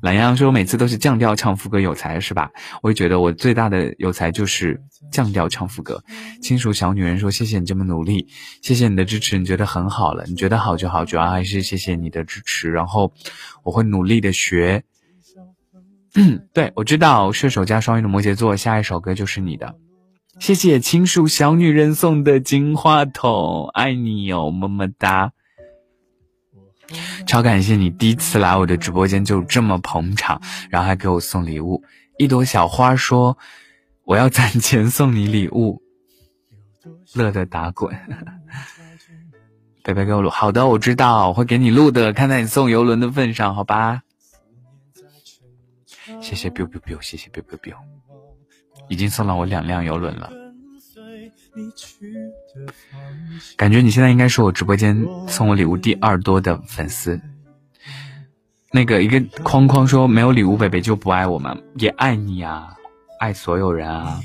[0.02, 2.52] 懒羊羊说每次都是降调唱副歌有才是吧？
[2.84, 4.80] 我也觉得我最大的有才就是
[5.12, 6.04] 降调唱副歌。
[6.40, 8.28] 亲属小女人说谢谢你这么努力，
[8.62, 13.12] 谢谢你的支持，你觉得很好了，你觉得好就好，主要还是谢谢你的支持，然后
[13.64, 14.84] 我会努力的学。
[16.54, 19.74] 对我知道射手加双鱼的摩羯座，下一首歌就是你的。
[20.40, 25.32] 谢谢亲属小女人送的金话筒，爱你哟，么么哒。
[27.26, 31.84] 超感谢你第一次来我的直播间就这么捧场，然后还给我送礼物。
[32.18, 33.38] 一朵小花说
[34.06, 35.82] ：“我要攒钱送你礼物。”
[37.14, 37.96] 乐得打滚。
[39.84, 42.14] 贝贝给我录，好的，我知道，我会给你录的。
[42.14, 44.04] 看在你送游轮的份上，好吧。
[46.22, 47.76] 谢谢 biu biu biu，谢谢 biu biu biu，
[48.90, 50.32] 已经送了我两辆游轮了。
[53.56, 57.20] 感觉你现在应该是我直播间送我礼物第二多的粉丝。
[58.72, 62.74] 那个一个框框说没有礼物，北北就不爱我们，也爱你啊，
[63.20, 64.22] 爱所有人啊。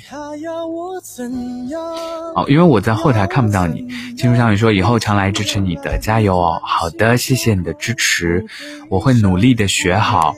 [2.34, 3.88] 哦，因为我在后台看不到你。
[4.16, 6.60] 青竹小雨说以后常来支持你的，加油哦。
[6.62, 8.46] 好的，谢谢你的支持，
[8.88, 10.34] 我会努力的学好。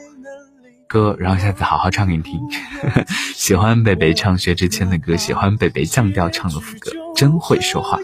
[0.88, 2.40] 歌，然后下次好好唱给你听。
[3.34, 8.00] 喜欢北北唱薛之谦的歌，喜欢北北降调唱的副歌，真会说话。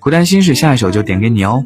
[0.00, 1.62] 孤单心事，下一首就点给你哦。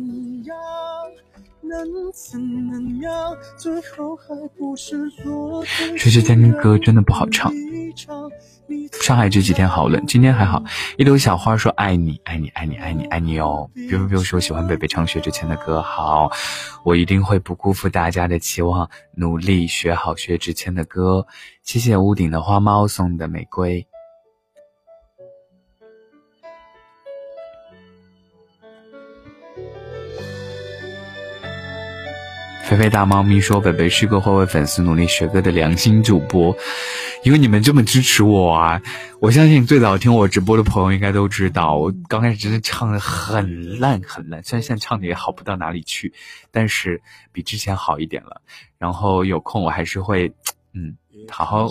[5.96, 7.52] 薛之谦的歌真的不好唱。
[9.02, 10.62] 上海这几天好冷，今天还好。
[10.96, 16.30] 一朵小花说：“爱你，爱你，爱你，爱你，爱你哦。”比如，比如说喜欢北北唱薛之谦的歌，好，
[16.84, 21.26] 我一定会不辜负大家的期望，努力学好薛之谦的歌。
[21.62, 23.86] 谢谢屋顶的花猫送的玫瑰。
[32.72, 36.56] 菲菲大猫咪说：“北北是个会为粉丝努力学歌的良心主播，
[37.22, 38.80] 因为你们这么支持我啊！
[39.20, 46.14] 我相信最早听我直播的朋友应该都知道，我刚开始真的唱的很烂很烂，虽然现在唱的也好不到哪里去，
[46.50, 46.98] 但是
[47.30, 48.40] 比之前好一点了。
[48.78, 50.32] 然后有空我还是会，
[50.72, 50.96] 嗯，
[51.28, 51.68] 好好，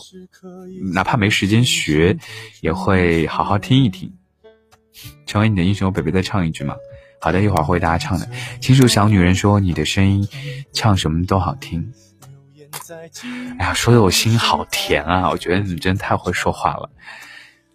[0.93, 2.15] 哪怕没时间学，
[2.61, 4.13] 也会好好听一听。
[5.25, 6.75] 成为你的英雄，北北再唱一句嘛。”
[7.21, 8.27] 好的，一会儿会给大家唱的。
[8.59, 10.27] 青树小女人说：“你的声音，
[10.73, 11.93] 唱什么都好听。”
[13.59, 15.29] 哎呀，说的我心好甜啊！
[15.29, 16.89] 我觉得你真的太会说话了，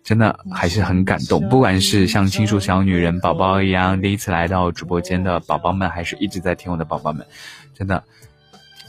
[0.02, 1.48] 真的还是很感动。
[1.48, 7.24] 不管是像青树小女人宝宝一样第一次来到直播间的宝宝们，还是一直在听我的宝宝们，
[7.72, 8.02] 真的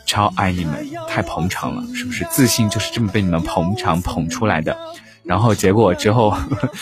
[0.06, 2.26] 超爱你们，太捧场了，是不是？
[2.32, 4.76] 自信就是这么被你们捧场捧出来的。
[5.24, 6.36] 然后结果之后，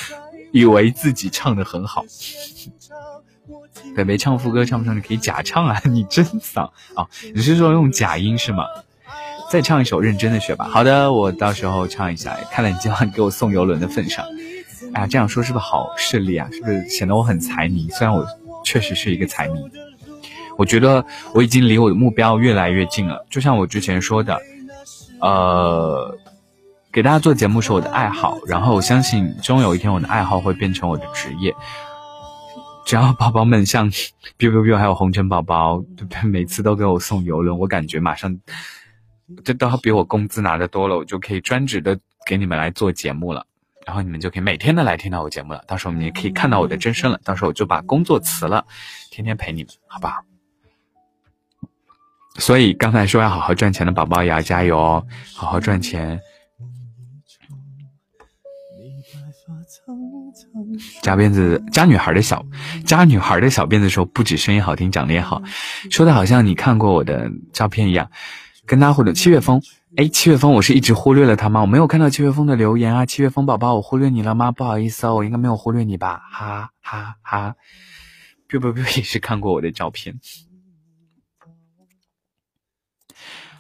[0.54, 2.06] 以为自己唱的很好。
[3.96, 4.96] 北北唱副歌唱不唱？
[4.96, 5.82] 你可以假唱啊！
[5.86, 7.08] 你真嗓啊！
[7.34, 8.66] 你是说用假音是吗？
[9.50, 10.66] 再唱一首认真的学吧。
[10.66, 12.36] 好的，我到时候唱一下。
[12.52, 14.26] 看在你今晚给我送游轮的份上，
[14.94, 16.50] 哎呀，这样说是不是好势利啊？
[16.52, 17.88] 是不是显得我很财迷？
[17.92, 18.26] 虽然我
[18.64, 19.60] 确实是一个财迷，
[20.58, 23.26] 我觉得我已经离我的目标越来越近了。
[23.30, 24.40] 就像我之前说的，
[25.22, 26.18] 呃，
[26.92, 31.54] 给大家做节目是我的爱好，然后我相信终有一天我的爱好会变成我的职业。
[32.86, 33.90] 只要宝宝们像
[34.38, 36.22] biu biu biu 还有红尘宝宝，对不对？
[36.24, 38.40] 每次都给我送游轮，我感觉马上
[39.44, 43.44] 这都要比我工资拿的多了，我就可以专职的给你们来做节目了，
[43.88, 45.64] 然后你们就可以每天的来听到我节目了。
[45.68, 47.20] 到时候你们也可以看到我的真身了。
[47.24, 48.64] 到时候我就把工作辞了，
[49.10, 50.24] 天天陪你们，好不好？
[52.38, 56.20] 所以刚才说要好好赚钱的宝宝也要加油哦，好好赚钱。
[61.02, 62.46] 夹辫子夹女孩的小
[62.86, 65.44] 夹女孩的小辫子的时候不止声音好听长得也好，
[65.92, 68.10] 说的好像你看过我的照片一样，
[68.66, 69.14] 跟他互动。
[69.14, 69.62] 七月风，
[69.98, 71.60] 哎，七月风，我是一直忽略了他吗？
[71.60, 74.54] 我没有看到七月风的留言啊，七月风宝宝，我忽略你了吗？
[74.54, 76.22] 不好意思哦，我应该没有忽略你吧？
[76.32, 77.56] 哈哈哈。
[78.48, 80.20] 不不不，也是看过我的照片。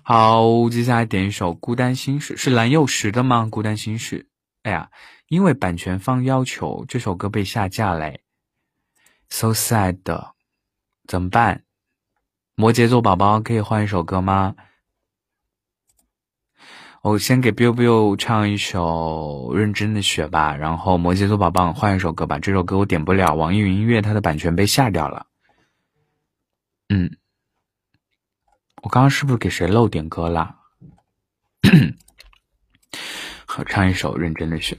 [0.01, 3.43] 好，接下来点一首《孤单心事》，是蓝又时的吗？
[3.49, 4.19] 《孤单心事》，
[4.63, 4.89] 哎呀。
[5.27, 8.21] 因为版权方要求这首歌被下架嘞
[9.29, 9.97] ，so sad，
[11.07, 11.63] 怎么办？
[12.55, 14.55] 摩羯座宝宝可以换一首歌吗？
[17.01, 22.39] 我先给 biu biu 唱一首《认真的雪》吧，然后摩羯座宝宝换一首歌吧。
[22.39, 25.27] 这首歌我点不了，网易云音乐它的版权被下掉了。
[26.89, 27.17] 嗯，
[28.81, 30.55] 我刚刚是不是给谁漏点歌了？
[33.45, 34.75] 好，唱一首《认真的雪》。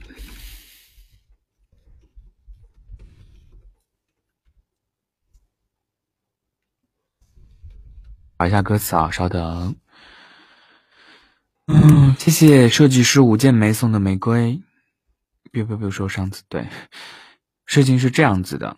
[8.39, 9.75] 找一下歌词啊，稍等。
[11.65, 14.61] 嗯，谢谢设计师吴建梅送的玫瑰。
[15.51, 16.67] 别别别说上次对，
[17.65, 18.77] 事情是这样子的。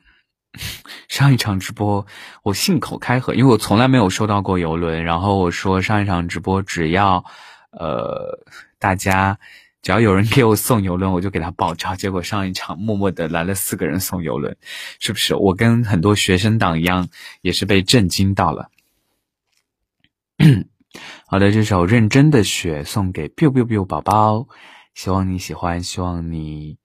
[1.10, 2.08] 上一场直播
[2.42, 5.04] 我信口开河，因为我从来没有收到过游轮。
[5.04, 7.24] 然后我说上一场直播只要
[7.72, 8.40] 呃
[8.80, 9.38] 大家
[9.82, 11.94] 只要有人给我送游轮，我就给他爆照。
[11.96, 14.56] 结果上一场默默的来了四个人送游轮，
[15.00, 15.36] 是不是？
[15.36, 17.10] 我跟很多学生党一样，
[17.42, 18.72] 也是被震惊到了。
[21.28, 24.48] 好的，这首《认真的雪》送给 biu biu biu 宝宝，
[24.96, 26.78] 希望你喜欢，希望你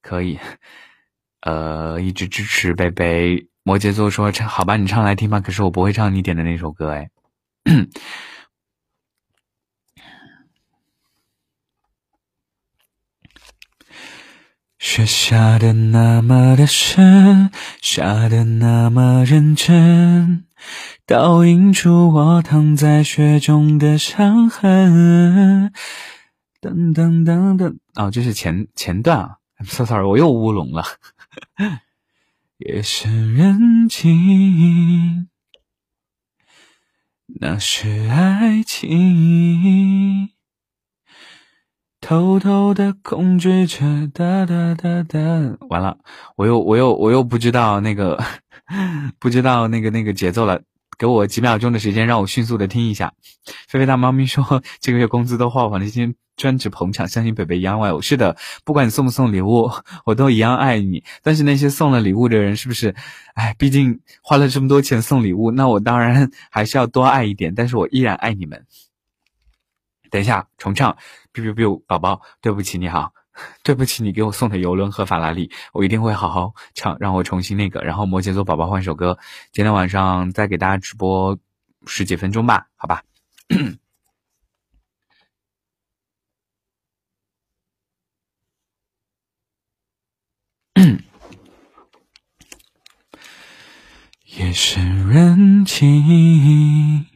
[0.00, 0.38] 可以，
[1.42, 3.46] 呃，一直支持贝贝。
[3.64, 5.40] 摩羯座说唱好吧，你唱来听吧。
[5.40, 7.10] 可是我不会唱你点的那首歌，哎。
[14.78, 20.44] 雪下的那么的深，下的那么认真。
[21.06, 25.72] 倒映出我躺在雪中的伤痕。
[26.60, 29.38] 噔噔噔噔，哦，这是前前段啊。
[29.64, 30.84] So sorry，我又乌龙了。
[32.58, 35.28] 夜深人静，
[37.40, 40.30] 那是爱情，
[42.00, 44.06] 偷偷的控制着。
[44.14, 45.18] 哒哒哒哒，
[45.68, 45.98] 完了，
[46.36, 48.22] 我又我又我又不知道那个
[49.18, 50.62] 不知道那个那个节奏了。
[50.98, 53.12] 给我几秒钟的时间，让我迅速的听一下。
[53.66, 58.00] 菲菲大猫咪说，这个月工资都花完了，今天专职捧场，相信北北一样爱我。
[58.00, 59.68] 是的，不管你送不送礼物，
[60.04, 61.02] 我都一样爱你。
[61.22, 62.94] 但是那些送了礼物的人，是不是？
[63.34, 67.52] 哎，毕竟花了这么多钱送礼物，那我当然 还是要多爱一点。
[67.52, 68.64] 但是我依然爱你们。
[70.08, 70.96] 等一下，重唱
[71.32, 73.12] ，biu biu biu，宝宝，对不起，你好。
[73.64, 77.80] 对不起，你给我送的游轮和法拉利，我一定会好好唱，让我重新那个。
[77.80, 79.18] 然后摩羯座宝宝换首歌，
[79.52, 81.38] 今天晚上再给大家直播
[81.86, 83.02] 十几分钟吧，好吧。
[94.36, 97.06] 夜深人静，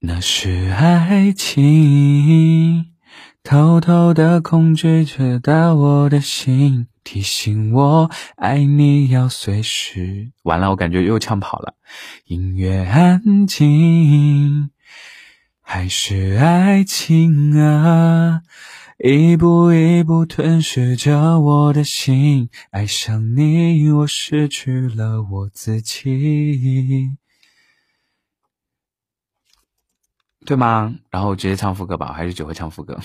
[0.00, 2.97] 那是爱情。
[3.48, 5.40] 偷偷的控制着
[5.74, 10.32] 我的心，提醒我爱你要随时。
[10.42, 11.74] 完了，我感觉又唱跑了。
[12.26, 14.68] 音乐安静，
[15.62, 18.42] 还是爱情啊？
[18.98, 27.16] 一步一步吞噬着我的心，爱上你，我失去了我自己，
[30.44, 30.96] 对吗？
[31.08, 33.00] 然后直接唱副歌吧，还是只会唱副歌。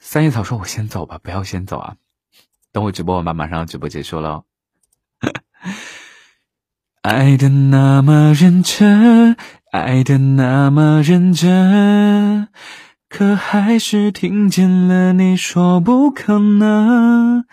[0.00, 1.96] 三叶草说：“我先走吧，不要先走啊！
[2.72, 4.44] 等我直播完吧，马上直播结束了。
[7.02, 9.36] 爱的那么认真，
[9.72, 12.48] 爱的那么认真，
[13.08, 17.44] 可还是听见了你说不可能。”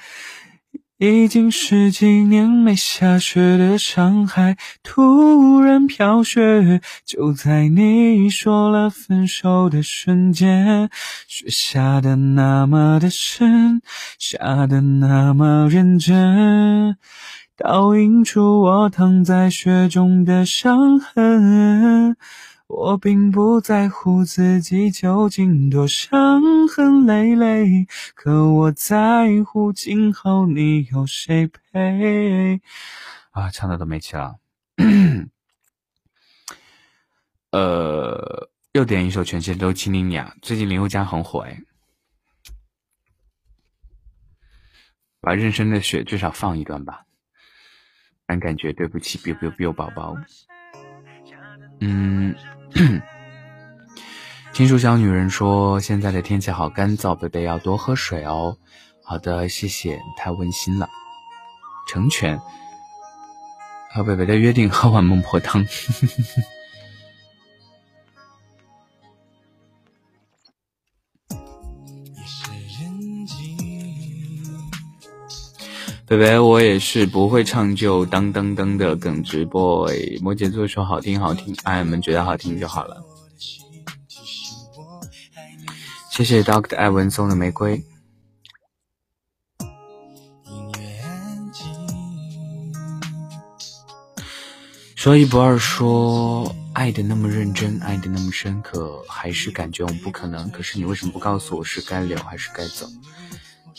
[0.98, 6.80] 已经十几年没下雪的上海，突然飘雪。
[7.06, 10.90] 就在你说了分手的瞬间，
[11.28, 13.82] 雪下的那么的深，
[14.18, 16.96] 下的那么认真，
[17.58, 22.16] 倒映出我躺在雪中的伤痕。
[22.78, 32.62] 我并不在乎自己究竟多伤痕累累，可我在乎今后你有谁陪。
[33.32, 34.36] 啊，唱的都没气了。
[37.52, 41.58] 呃，又点一首《全世界都亲你》啊，最近林宥嘉很火哎，
[45.22, 47.06] 把《认真的雪》至少放一段吧，
[48.26, 50.18] 然感觉对不起，biu biu biu 宝宝。
[51.80, 52.36] 嗯。
[54.54, 58.56] 青树小女人说：“现在的天气好干燥，贝贝要多喝水哦。”
[59.04, 60.88] 好的，谢谢，太温馨了。
[61.88, 62.40] 成全
[63.94, 65.66] 和贝贝的约定，喝碗孟婆汤。
[76.08, 80.20] 贝贝，我也是不会唱就当当当的耿直 boy。
[80.22, 83.04] 摩羯座说好听好听，爱们觉得好听就好了。
[86.12, 87.84] 谢谢 Doctor 艾文送的玫瑰。
[94.96, 100.52] 说一不二，说爱的那么认真，爱的那么深刻，还是感觉我们不可能。
[100.52, 102.86] 可是你为什么不告诉我是该留还是该走？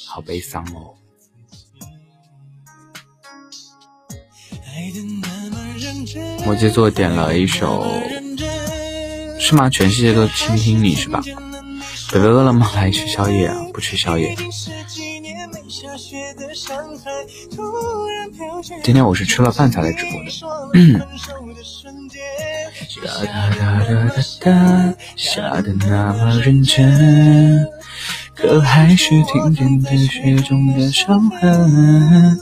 [0.08, 0.92] 好悲伤哦。
[6.44, 7.84] 摩羯座点了一首，
[9.38, 9.68] 是吗？
[9.68, 11.22] 全世界都倾听你是吧？
[12.12, 12.70] 北北饿了吗？
[12.74, 13.56] 来吃宵夜啊？
[13.72, 14.36] 不吃宵夜。
[18.82, 20.30] 今天我是吃了饭才来直播的。
[23.04, 27.66] 哒哒哒哒哒哒， 下的那么认真，
[28.34, 32.38] 可还是听见在雪中的伤痕。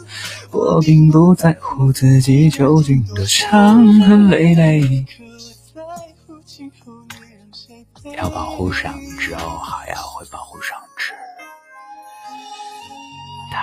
[0.55, 5.05] 我并不在乎自己究竟多伤痕累累，
[8.17, 11.13] 要保护上肢哦，还要会保护上肢。
[13.51, 13.59] 哒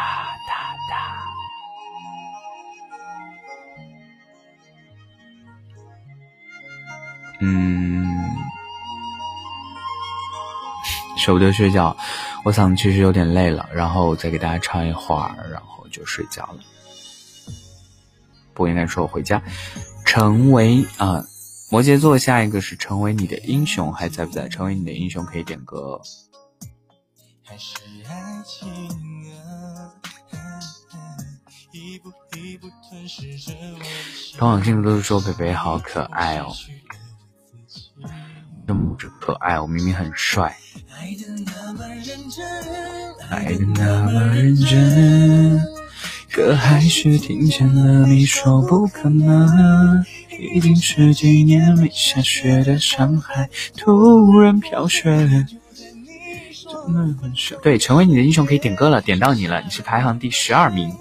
[0.48, 1.24] 哒哒。
[7.40, 8.06] 嗯，
[11.18, 11.96] 舍不得睡觉，
[12.44, 16.60] 我嗓子其实有点累了，然后再给大家唱一会儿，然后就睡觉了。
[18.54, 19.42] 不应该说我回家，
[20.06, 21.26] 成为啊，
[21.70, 24.48] 摩羯座下一个是成为你的英雄，还在不在？
[24.48, 26.00] 成为你的英雄可以点歌。
[34.38, 36.52] 同往信的都是说北北好可爱哦，
[38.68, 40.56] 这么可爱，我明明很帅。
[40.98, 41.26] 爱的
[41.56, 41.88] 那么
[44.26, 45.81] 认真。
[46.32, 50.04] 可还是听见了你说不可能。
[50.40, 53.48] 已经十几年没下雪的上海，
[53.78, 55.46] 突然飘雪。
[57.62, 60.92] 对，成为你的英雄可以点歌了，点到你了，你是排行第十二名。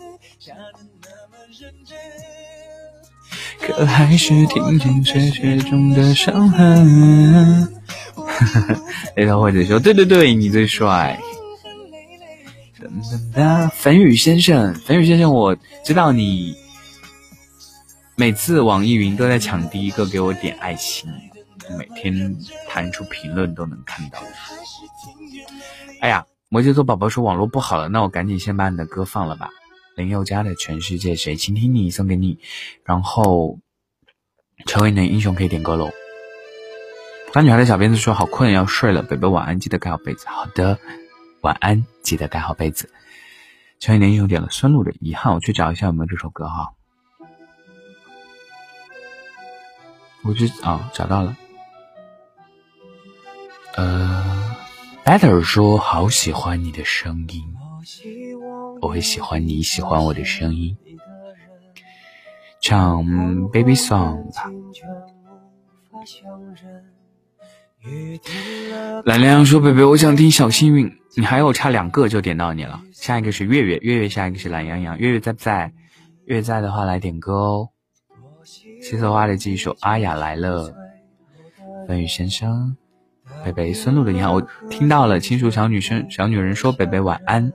[3.60, 7.72] 可还是听见雪雪中的伤痕。
[9.16, 11.18] 雷头或者说，对对对，你最帅。
[12.80, 15.54] 噔噔噔，粉雨先生，粉雨先生，我
[15.84, 16.54] 知道你
[18.16, 21.10] 每次网易云都在抢第一个给我点爱心，
[21.78, 22.34] 每天
[22.66, 24.18] 弹出评论都能看到。
[26.00, 29.50] 哎呀，摩羯座宝宝说网络不好了，那我赶紧先把你的歌放了吧。
[29.96, 32.38] 林宥嘉的《全世界谁倾听你》送给你，
[32.84, 33.58] 然后
[34.64, 35.90] 成为你的英雄可以点歌喽。
[37.32, 40.26] 乖女孩的小辫子说好困要睡了，北北晚安，记得盖好被子。
[40.26, 40.78] 好的，
[41.42, 42.90] 晚安，记得盖好被子。
[43.78, 46.72] 成为你的英雄点了孙露的《遗憾》，我去找一下有没有这首歌哈。
[50.22, 51.34] 我去啊，找到了。
[53.74, 54.54] 呃
[55.04, 57.54] ，Better 说好喜欢你的声音。
[58.82, 60.76] 我会喜欢你喜欢我的声音，
[62.60, 63.02] 唱
[63.50, 64.50] Baby Song 吧。
[69.06, 70.99] 蓝亮说：“贝贝，我想听小幸运。
[71.16, 72.80] 你还有差两个就点到你了。
[72.92, 74.98] 下一个是月月，月月下一个是懒羊羊。
[74.98, 75.72] 月月在不在？
[76.26, 77.68] 月月在的话来点歌哦。
[78.82, 80.70] 七色花的记忆首《阿雅来了》。
[81.88, 82.76] 文宇先生，
[83.44, 85.18] 贝贝，孙露的你好，我听到了。
[85.18, 87.52] 轻熟小女生小女人说：北北晚安。”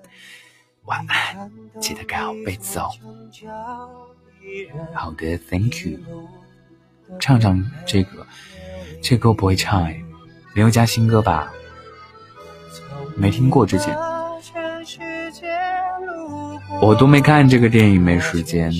[0.83, 2.89] 晚安，记得盖好被子哦。
[4.93, 5.99] 好的，Thank you。
[7.19, 8.27] 唱唱这个，
[9.01, 10.03] 这歌我不会唱哎，
[10.53, 11.51] 没有加新歌吧？
[13.15, 13.97] 没听过之前，
[16.81, 18.71] 我都没看这个电影，没时间。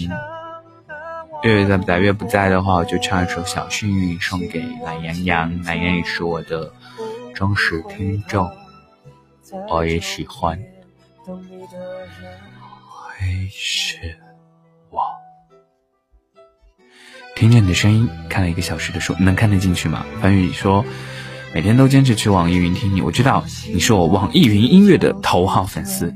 [1.44, 1.99] 月月在不在？
[1.99, 5.64] 月不在的话，我就唱一首《小幸运》送给懒羊羊。
[5.64, 6.72] 懒羊羊也是我的
[7.34, 8.49] 忠实听众，
[9.70, 10.60] 我也喜欢。
[11.26, 14.18] 会是
[14.90, 15.02] 我
[17.36, 20.06] 听见你的声音，看了一个小时的书，能看得进去吗？
[20.22, 20.84] 樊宇说，
[21.56, 26.14] 每天都坚持去网易云听你，我知道你是我网易云音乐的头号粉丝。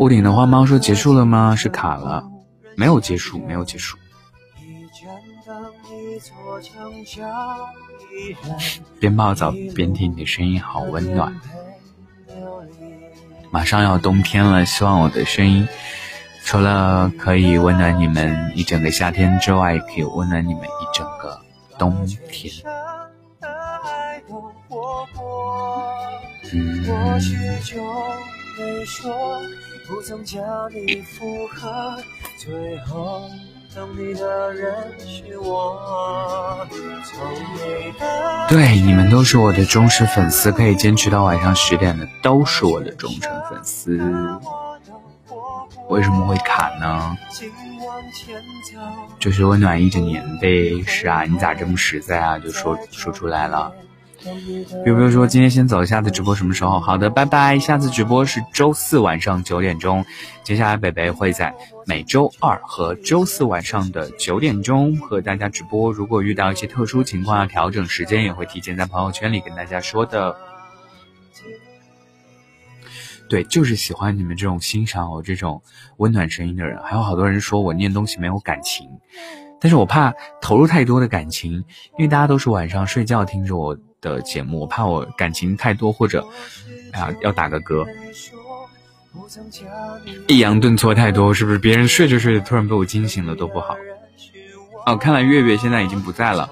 [0.00, 1.54] 屋顶的花猫说结束了吗？
[1.56, 2.24] 是卡了，
[2.74, 3.98] 没有结束，没有结束。
[8.98, 11.38] 边泡澡边听你的声音，好温暖。
[13.50, 15.68] 马上要冬天了，希望我的声音
[16.42, 21.43] 除了可以温暖你们一整个夏天之外，也可以温暖你们一整个
[21.78, 22.52] 冬天。
[26.52, 26.84] 嗯。
[38.48, 43.98] 对，你们都是我的忠实粉丝，可以坚持到晚上十点的都是我的忠诚粉丝。
[45.88, 47.16] 为什么会卡呢？
[49.18, 50.82] 就是温暖一整年呗。
[50.86, 52.38] 是啊，你咋这么实在啊？
[52.38, 53.72] 就说说出来了。
[54.86, 56.80] 有没有说今天先走，下次直播什么时候？
[56.80, 57.58] 好的，拜拜。
[57.58, 60.04] 下次直播是周四晚上九点钟。
[60.42, 61.54] 接下来北北会在
[61.86, 65.92] 每周二和周四晚上的九点钟和大家直播。
[65.92, 70.34] 如果遇到一些特殊情况要调整时间，也会提前在朋友圈里跟大家说的。
[73.34, 75.60] 对，就是喜欢你们这种欣赏我这种
[75.96, 76.80] 温暖声音的人。
[76.84, 78.88] 还有好多人说我念东西没有感情，
[79.60, 81.64] 但是我怕投入太多的感情，
[81.98, 83.76] 因为大家都是晚上睡觉听着我。
[84.04, 86.26] 的节目，我怕我感情太多，或者，
[86.92, 87.88] 啊，要打个嗝，
[90.28, 91.58] 抑扬顿挫太多，是不是？
[91.58, 93.74] 别人睡着睡着突然被我惊醒了，都不好。
[94.84, 96.50] 哦，看来月月现在已经不在了，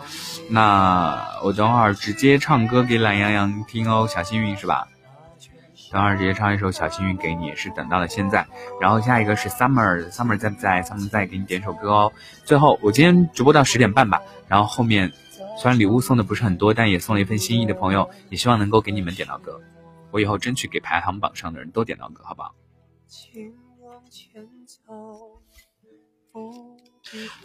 [0.48, 4.88] 那我等会儿直接唱歌给懒羊羊听哦，小幸运是吧？
[5.92, 8.46] 等会儿直接唱一首小幸运给你，是等到了现在。
[8.80, 12.12] 然后下一个是 summer，summer 在不在？summer 在，给你点首歌哦。
[12.44, 15.12] 最后，我今天直播到十点半吧，然后后面。
[15.58, 19.60] 虽然礼物送的不是很多，但也送了一份心意的朋友，也希望能够给你们点到歌。
[20.10, 22.54] 我以后争取给排行榜上的人都点到歌，好不好？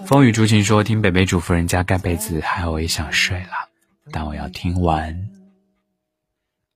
[0.06, 3.68] 风雨竹琴说：“听北北嘱咐人家盖被子，害我也想睡了，
[4.10, 5.30] 但我要听完，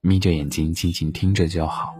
[0.02, 1.94] 眯着眼睛静静听着就好。”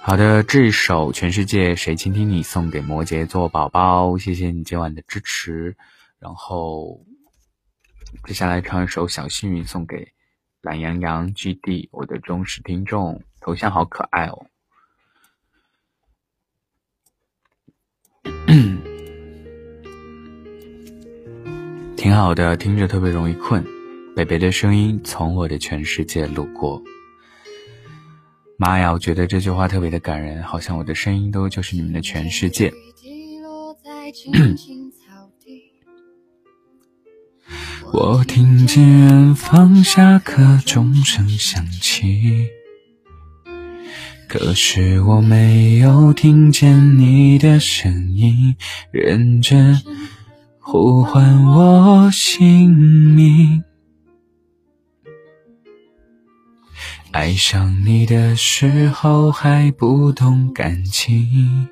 [0.00, 5.76] 好的，这首《全世界谁倾听你》送给摩羯座宝宝，谢谢你今晚的支持，
[6.18, 7.04] 然后。
[8.24, 10.14] 接下来唱一首《小幸运》，送给
[10.62, 14.46] 懒洋洋 GD，我的忠实听众，头像好可爱哦。
[21.98, 23.62] 挺好的，听着特别容易困。
[24.18, 26.82] 北北的声音从我的全世界路过。
[28.56, 32.72] 妈呀，我觉得这句话特别的感人，好像我的声音都就是你们的全世界。
[37.92, 42.48] 我听见远方下课钟声响起。
[44.26, 48.56] 可是我没有听见你的声音，
[48.90, 49.80] 认真
[50.58, 53.62] 呼唤我姓名。
[57.10, 61.68] 爱上你的时候还不懂感情，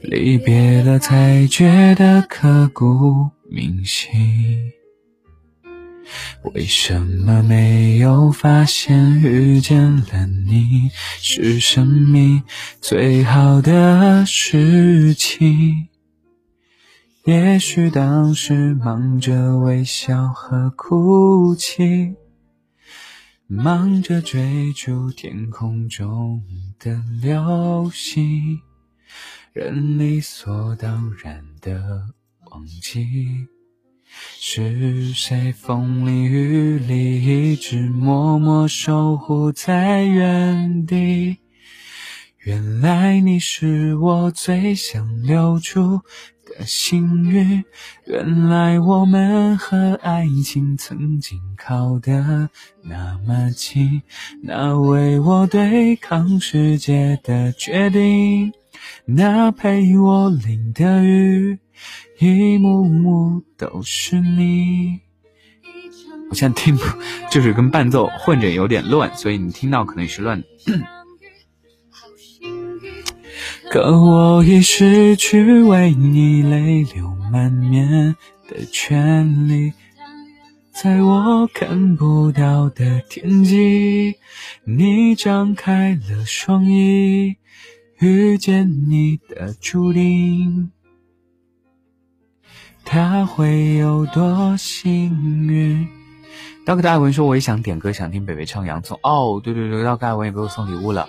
[0.00, 4.72] 离别了才觉得刻骨铭心。
[6.54, 10.88] 为什么没有发现遇见了你
[11.20, 12.44] 是生命
[12.80, 15.88] 最好的事情？
[17.24, 22.14] 也许当时忙着微笑和哭泣，
[23.48, 26.42] 忙着追逐天空中
[26.80, 28.60] 的流星，
[29.52, 32.08] 人理所当然的
[32.50, 33.46] 忘记。
[34.34, 41.36] 是谁风里雨里一直默默守护在原地？
[42.38, 46.00] 原来你是我最想留住
[46.58, 47.64] 的幸运。
[48.04, 52.48] 原来我们和爱情曾经靠得
[52.82, 54.02] 那么近。
[54.42, 58.52] 那为我对抗世界的决定，
[59.04, 61.58] 那陪我淋的雨。
[62.18, 65.00] 一幕幕都是你。
[66.30, 66.82] 我现在听不，
[67.30, 70.42] 就是跟伴奏混着有点乱，所以你听到可能是乱。
[73.78, 78.16] 可我已失去为你泪流满面
[78.48, 79.74] 的权利，
[80.72, 84.14] 在我看不到的天际，
[84.64, 87.36] 你张开了双翼，
[87.98, 90.70] 遇见你的注定。
[92.82, 95.86] 他会有多幸运？
[96.64, 101.06] 道格艾文说：“我也想点歌，想听北北唱《洋葱》。”哦，对对对，道格艾文也给我送礼物了。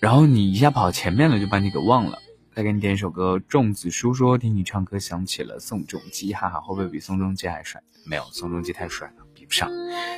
[0.00, 2.18] 然后你一下跑前面了，就把你给忘了。
[2.54, 7.80] 再给你点一首歌，仲子书说：“听你唱歌想起了宋仲基，哈哈，会不会比宋仲基还帅？
[8.06, 9.70] 没有，宋仲基太帅了，比不上。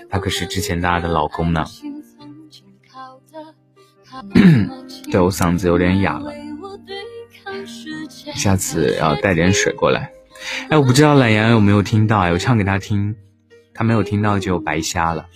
[0.08, 1.64] 他可是之前大家的老公呢。
[5.10, 6.32] 对我嗓子有点哑了。”
[8.34, 10.10] 下次要带点水过来。
[10.70, 13.14] 哎，我不知道懒羊有没有听到哎，我唱给他听，
[13.74, 15.26] 他没有听到就白瞎了。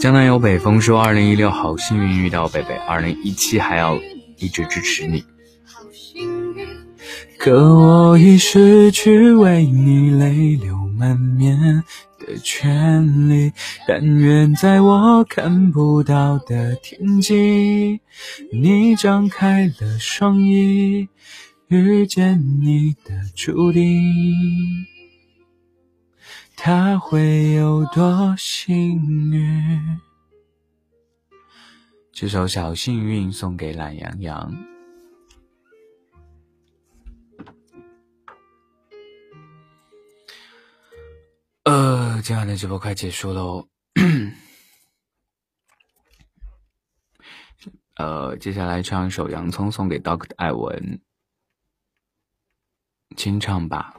[0.00, 4.00] 江南有北风说，二零一六好幸运遇到北北，二零一七还要
[4.38, 5.22] 一直支持你。
[7.38, 11.84] 可我已失去为你泪流满面。
[12.18, 13.50] 的权利，
[13.88, 18.00] 但愿在我看不到的天际，
[18.52, 21.08] 你张开了双翼，
[21.68, 24.04] 遇见你的注定，
[26.62, 29.00] 他会有多幸
[29.32, 29.98] 运？
[32.12, 34.54] 这首《小幸运》送给懒羊羊。
[41.64, 43.66] 呃，今晚的直播快结束喽。
[47.96, 51.00] 呃，接下来唱一首《洋葱》，送给 Doctor 艾文，
[53.16, 53.96] 清唱吧。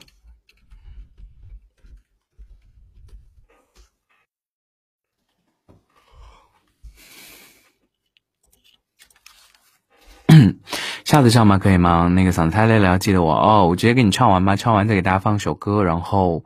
[11.05, 11.57] 下次唱吗？
[11.57, 12.07] 可以吗？
[12.09, 13.68] 那个嗓子太累了，要记得我哦。
[13.68, 16.43] 我直接给你唱完吧，唱完再给大家放首歌，然后。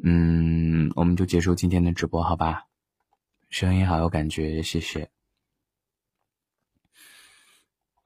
[0.00, 2.66] 嗯，我们就结束今天的直播，好吧？
[3.50, 5.10] 声音好有感觉，谢谢。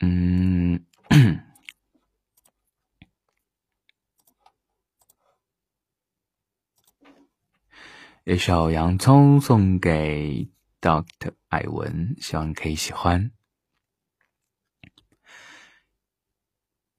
[0.01, 0.87] 嗯，
[8.25, 10.49] 一首洋葱送给
[10.81, 13.33] Doctor 艾文，希望你可以喜欢。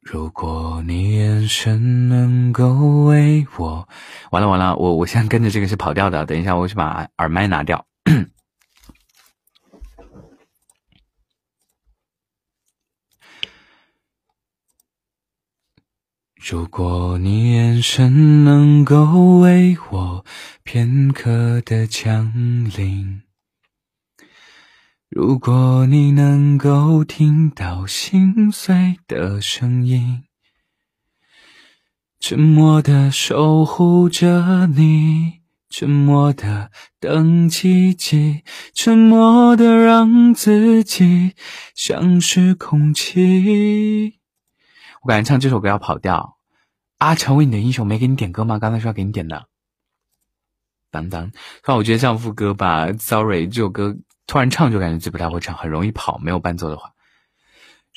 [0.03, 2.73] 如果你眼神能够
[3.05, 3.87] 为我，
[4.31, 7.85] 完了完了，我我现在跟着这个是跑调的，等一下我去把耳麦拿掉。
[16.35, 20.25] 如果你眼神能够为我
[20.63, 22.31] 片刻的降
[22.75, 23.22] 临。
[25.15, 30.23] 如果你能够听到心碎的声音，
[32.19, 41.35] 沉默的守护着你，沉默的等奇迹，沉默的让自己
[41.75, 44.19] 像是空气。
[45.03, 46.39] 我感觉唱这首歌要跑调。
[46.97, 48.57] 啊，成为你的英雄没给你点歌吗？
[48.57, 49.45] 刚才说要给你点的。
[50.89, 51.31] 当当，
[51.63, 53.95] 但我觉得这样副歌吧，Sorry，这首歌。
[54.25, 56.17] 突然唱就感觉自己不太会唱，很容易跑。
[56.17, 56.91] 没有伴奏的话，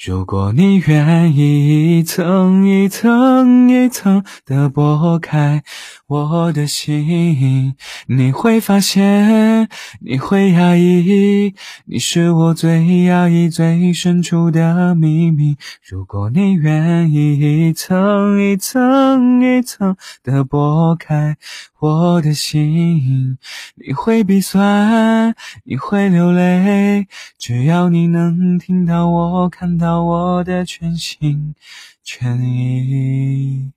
[0.04, 5.62] 如果你愿意一层一层一层的剥开
[6.08, 7.74] 我的心，
[8.06, 9.68] 你会发现
[10.00, 11.52] 你会压抑，
[11.86, 15.56] 你是我最压抑最深处的秘密。
[15.82, 21.36] 如果你愿意一层一层一层的剥开。
[21.78, 23.36] 我的心，
[23.74, 25.34] 你会鼻酸，
[25.64, 27.06] 你会流泪，
[27.38, 31.54] 只要你能听到我，看到我的全心
[32.02, 33.75] 全意。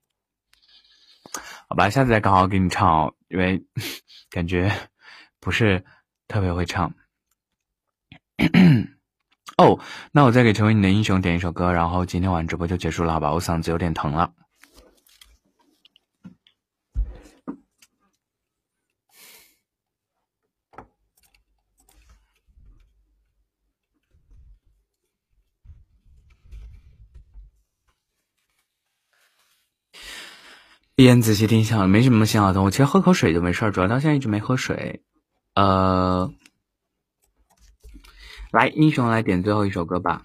[1.70, 3.62] 好吧，下次再刚好给你唱哦，因为
[4.28, 4.68] 感觉
[5.38, 5.84] 不是
[6.26, 6.92] 特别会唱。
[9.56, 9.78] 哦，
[10.10, 13.30] 那我再给成为你的英雄点一首歌，然后今天晚上直播就结束了，好吧？
[13.32, 14.32] 我嗓子有点疼了。
[31.00, 35.00] 闭眼仔细听，下没什么信号的，我其实喝口水就没事主要到现在一直没喝水。
[35.54, 36.30] 呃，
[38.52, 40.20] 来，英雄来点最后一首歌吧。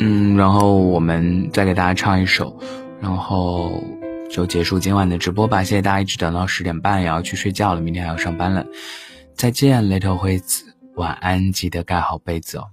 [0.00, 2.60] 嗯，然后我们再给大家唱一首，
[3.00, 3.80] 然后
[4.28, 5.62] 就结束今晚的直播吧。
[5.62, 8.66] 谢谢大家一直等到十点半，也要去睡觉了，明天还要上班了。
[9.36, 12.64] 再见，Little 惠子，晚安，记得盖好被子哦。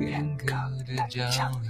[0.00, 0.46] 严格
[0.86, 1.68] 的奖励。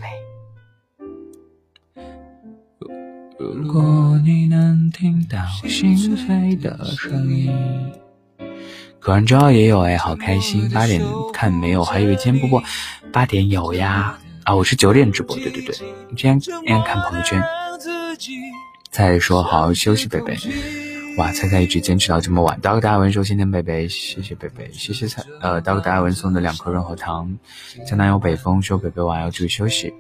[3.39, 5.39] 如果你能听到
[5.69, 7.51] 心碎的声音，
[8.99, 10.69] 可能周二也有哎，好开心！
[10.71, 11.03] 八点
[11.33, 11.83] 看没有？
[11.83, 12.63] 还以为今天不播
[13.13, 14.19] 八点有呀？
[14.45, 15.75] 啊，我是九点直播，对对对，
[16.09, 17.43] 今天今天看朋友圈。
[18.91, 20.37] 再说好好休息，贝贝。
[21.17, 22.59] 哇，菜菜一直坚持到这么晚。
[22.61, 25.23] 大哥大文说：“新天贝贝，谢谢贝贝，谢谢菜。
[25.41, 27.37] 呃，大哥大文送的两颗润喉糖。
[27.87, 29.93] 江南有北风，说贝贝晚要注意休息。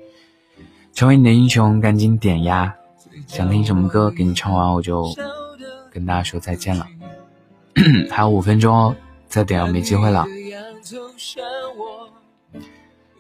[0.95, 2.75] 成为你的英雄，赶紧点呀！
[3.27, 5.13] 想听什么歌，给你唱完我就
[5.93, 6.87] 跟大家说再见了。
[8.11, 8.97] 还有五分钟哦，
[9.29, 10.27] 再点没机会了。”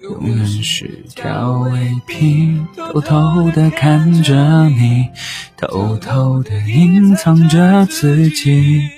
[0.02, 5.10] 永远是条伪皮，偷偷的看着你，
[5.58, 8.88] 偷偷的隐藏着自己。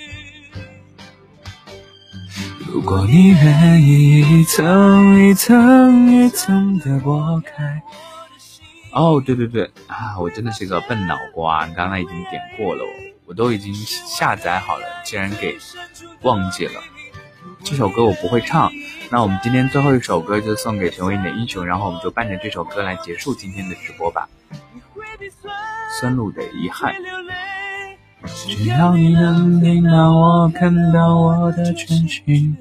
[2.67, 7.81] 如果你愿意一层一层一层的剥开。
[8.93, 12.83] 哦，对对对啊，我真的是个笨脑瓜，你刚才已经点过了，
[13.25, 15.57] 我都已经下载好了，竟然给
[16.21, 16.79] 忘记了。
[17.61, 18.71] 这首歌我不会唱。
[19.09, 24.27] 那我们今天最后一首歌就送给成为你的英雄，然后我们就伴着这首歌来结束今天的直播吧。
[25.99, 26.93] 孙露的遗憾。
[28.25, 32.57] 只要你能听到我，看到我的全心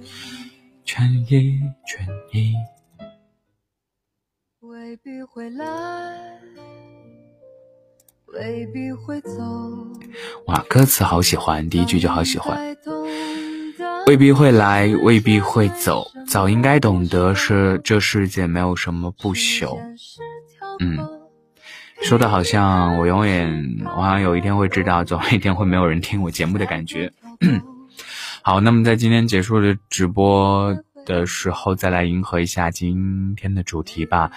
[0.84, 2.54] 全意全意。
[4.60, 5.64] 未必会来，
[8.26, 9.30] 未必会走。
[10.48, 12.76] 哇，歌词好喜欢，第一句就好喜欢。
[14.06, 16.06] 未必会来，未必会走。
[16.26, 19.78] 早应该懂得，是这世界没有什么不朽。
[20.80, 20.98] 嗯，
[22.02, 27.12] 说的好像我永远，我好像有一天会知道，总有一天会没有人听我节目的感觉。
[28.42, 30.76] 好，那么在今天结束的直播
[31.06, 34.32] 的时候，再来迎合一下今天的主题吧。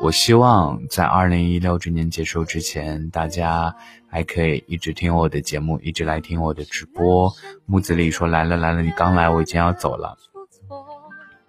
[0.00, 3.74] 我希望在二零一六这年结束之前，大家
[4.08, 7.32] 还可以一直听我的节目，一直来听我的直播。
[7.66, 10.16] 木子李说：“来了来了，你刚来，我已经要走了。”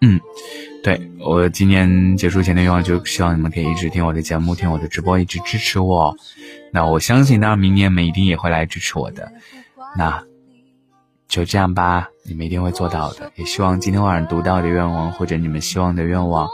[0.02, 0.20] 嗯，
[0.84, 6.16] 对我今年结束前的愿望，就希望你们可以一直听我的节目，听我的直播，一直支持我。
[6.74, 9.32] 那我相信，当然明年们一定也会来支持我的。
[9.96, 10.24] 那
[11.28, 13.32] 就这样吧，你们一定会做到的。
[13.36, 16.50] 也希望今天晚上读到的愿望，或者你们希望的愿望。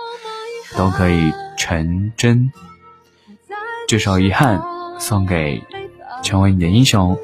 [0.75, 2.51] 都可以成真。
[3.87, 4.61] 这首遗憾
[4.99, 5.61] 送给
[6.23, 7.17] 成为你的英雄，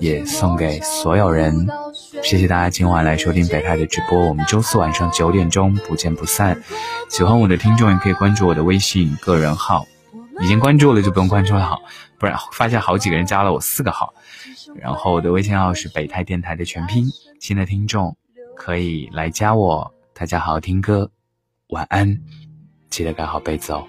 [0.00, 1.66] 也送给所有人。
[2.22, 6.60] 谢谢大家今晚来收听北派的直播，我们周四晚上九点钟不见不散。
[7.10, 9.86] 喜欢我的听众也可以关注我的微信个人号
[10.40, 11.82] 已经关注了就不用关注了，好，
[12.18, 14.14] 不然发现好几个人加了我四个号。
[14.74, 17.06] 然后我的微信号是北泰电台的全拼，
[17.40, 18.16] 新的听众
[18.56, 21.10] 可以来加我，大家好好听歌，
[21.68, 22.20] 晚安，
[22.96, 23.84] 记得盖好被子哦。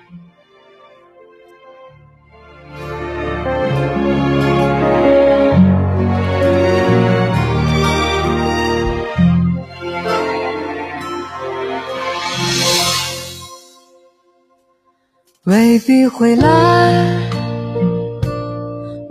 [15.45, 17.21] 未必会来，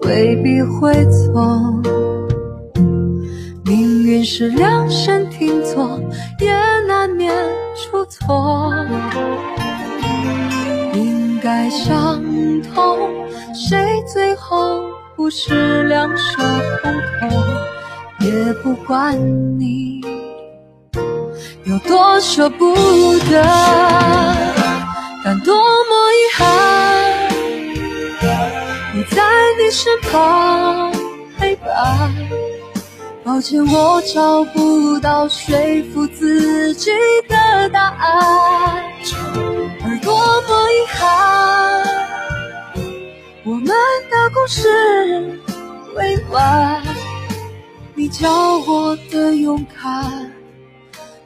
[0.02, 1.32] 未必会走。
[3.64, 5.98] 命运是量身定做，
[6.39, 6.52] 也
[6.86, 7.35] 难免
[7.74, 8.74] 出错。
[11.47, 12.20] 该相
[12.74, 13.09] 同，
[13.55, 14.82] 谁最后
[15.14, 16.43] 不是两手
[16.82, 17.31] 空空？
[18.18, 19.16] 也不管
[19.56, 20.01] 你
[21.62, 22.74] 有多舍不
[23.31, 23.44] 得，
[25.24, 26.06] 但多么。
[26.16, 27.28] 遗憾
[28.93, 29.23] 不在
[29.62, 30.90] 你身旁
[31.39, 32.10] 陪伴，
[33.27, 35.53] 抱歉我找不到说
[35.93, 36.93] 服自己
[37.28, 38.85] 的答案，
[39.85, 41.82] 而多么遗憾，
[43.43, 45.40] 我们的故事
[45.97, 46.81] 未完，
[47.97, 48.31] 你教
[48.61, 50.31] 我的勇敢，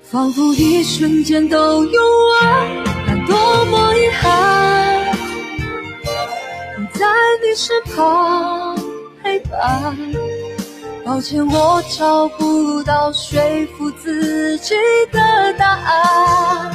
[0.03, 2.03] 仿佛一瞬间都用
[2.41, 3.37] 完，但多
[3.67, 5.07] 么遗憾。
[6.79, 7.07] 我在
[7.45, 8.75] 你身旁
[9.23, 9.95] 陪伴，
[11.11, 13.41] 抱歉我找不到说
[13.75, 14.77] 服自己
[15.11, 16.71] 的答案，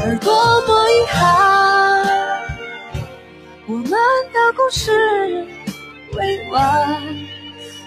[0.00, 2.04] 而多么遗憾，
[3.68, 5.46] 我们的故事
[6.16, 7.00] 未完，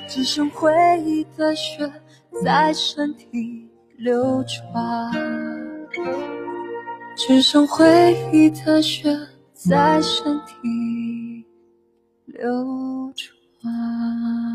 [0.07, 0.71] 只剩回
[1.05, 1.91] 忆的血
[2.41, 5.11] 在身体流转，
[7.17, 9.13] 只剩回忆的血
[9.53, 11.45] 在身体。
[12.27, 14.48] 流传。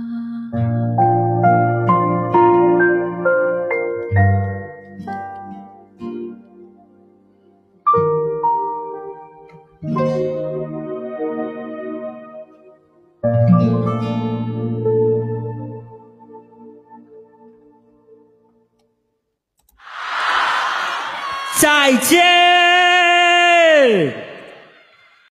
[21.85, 22.64] 再见。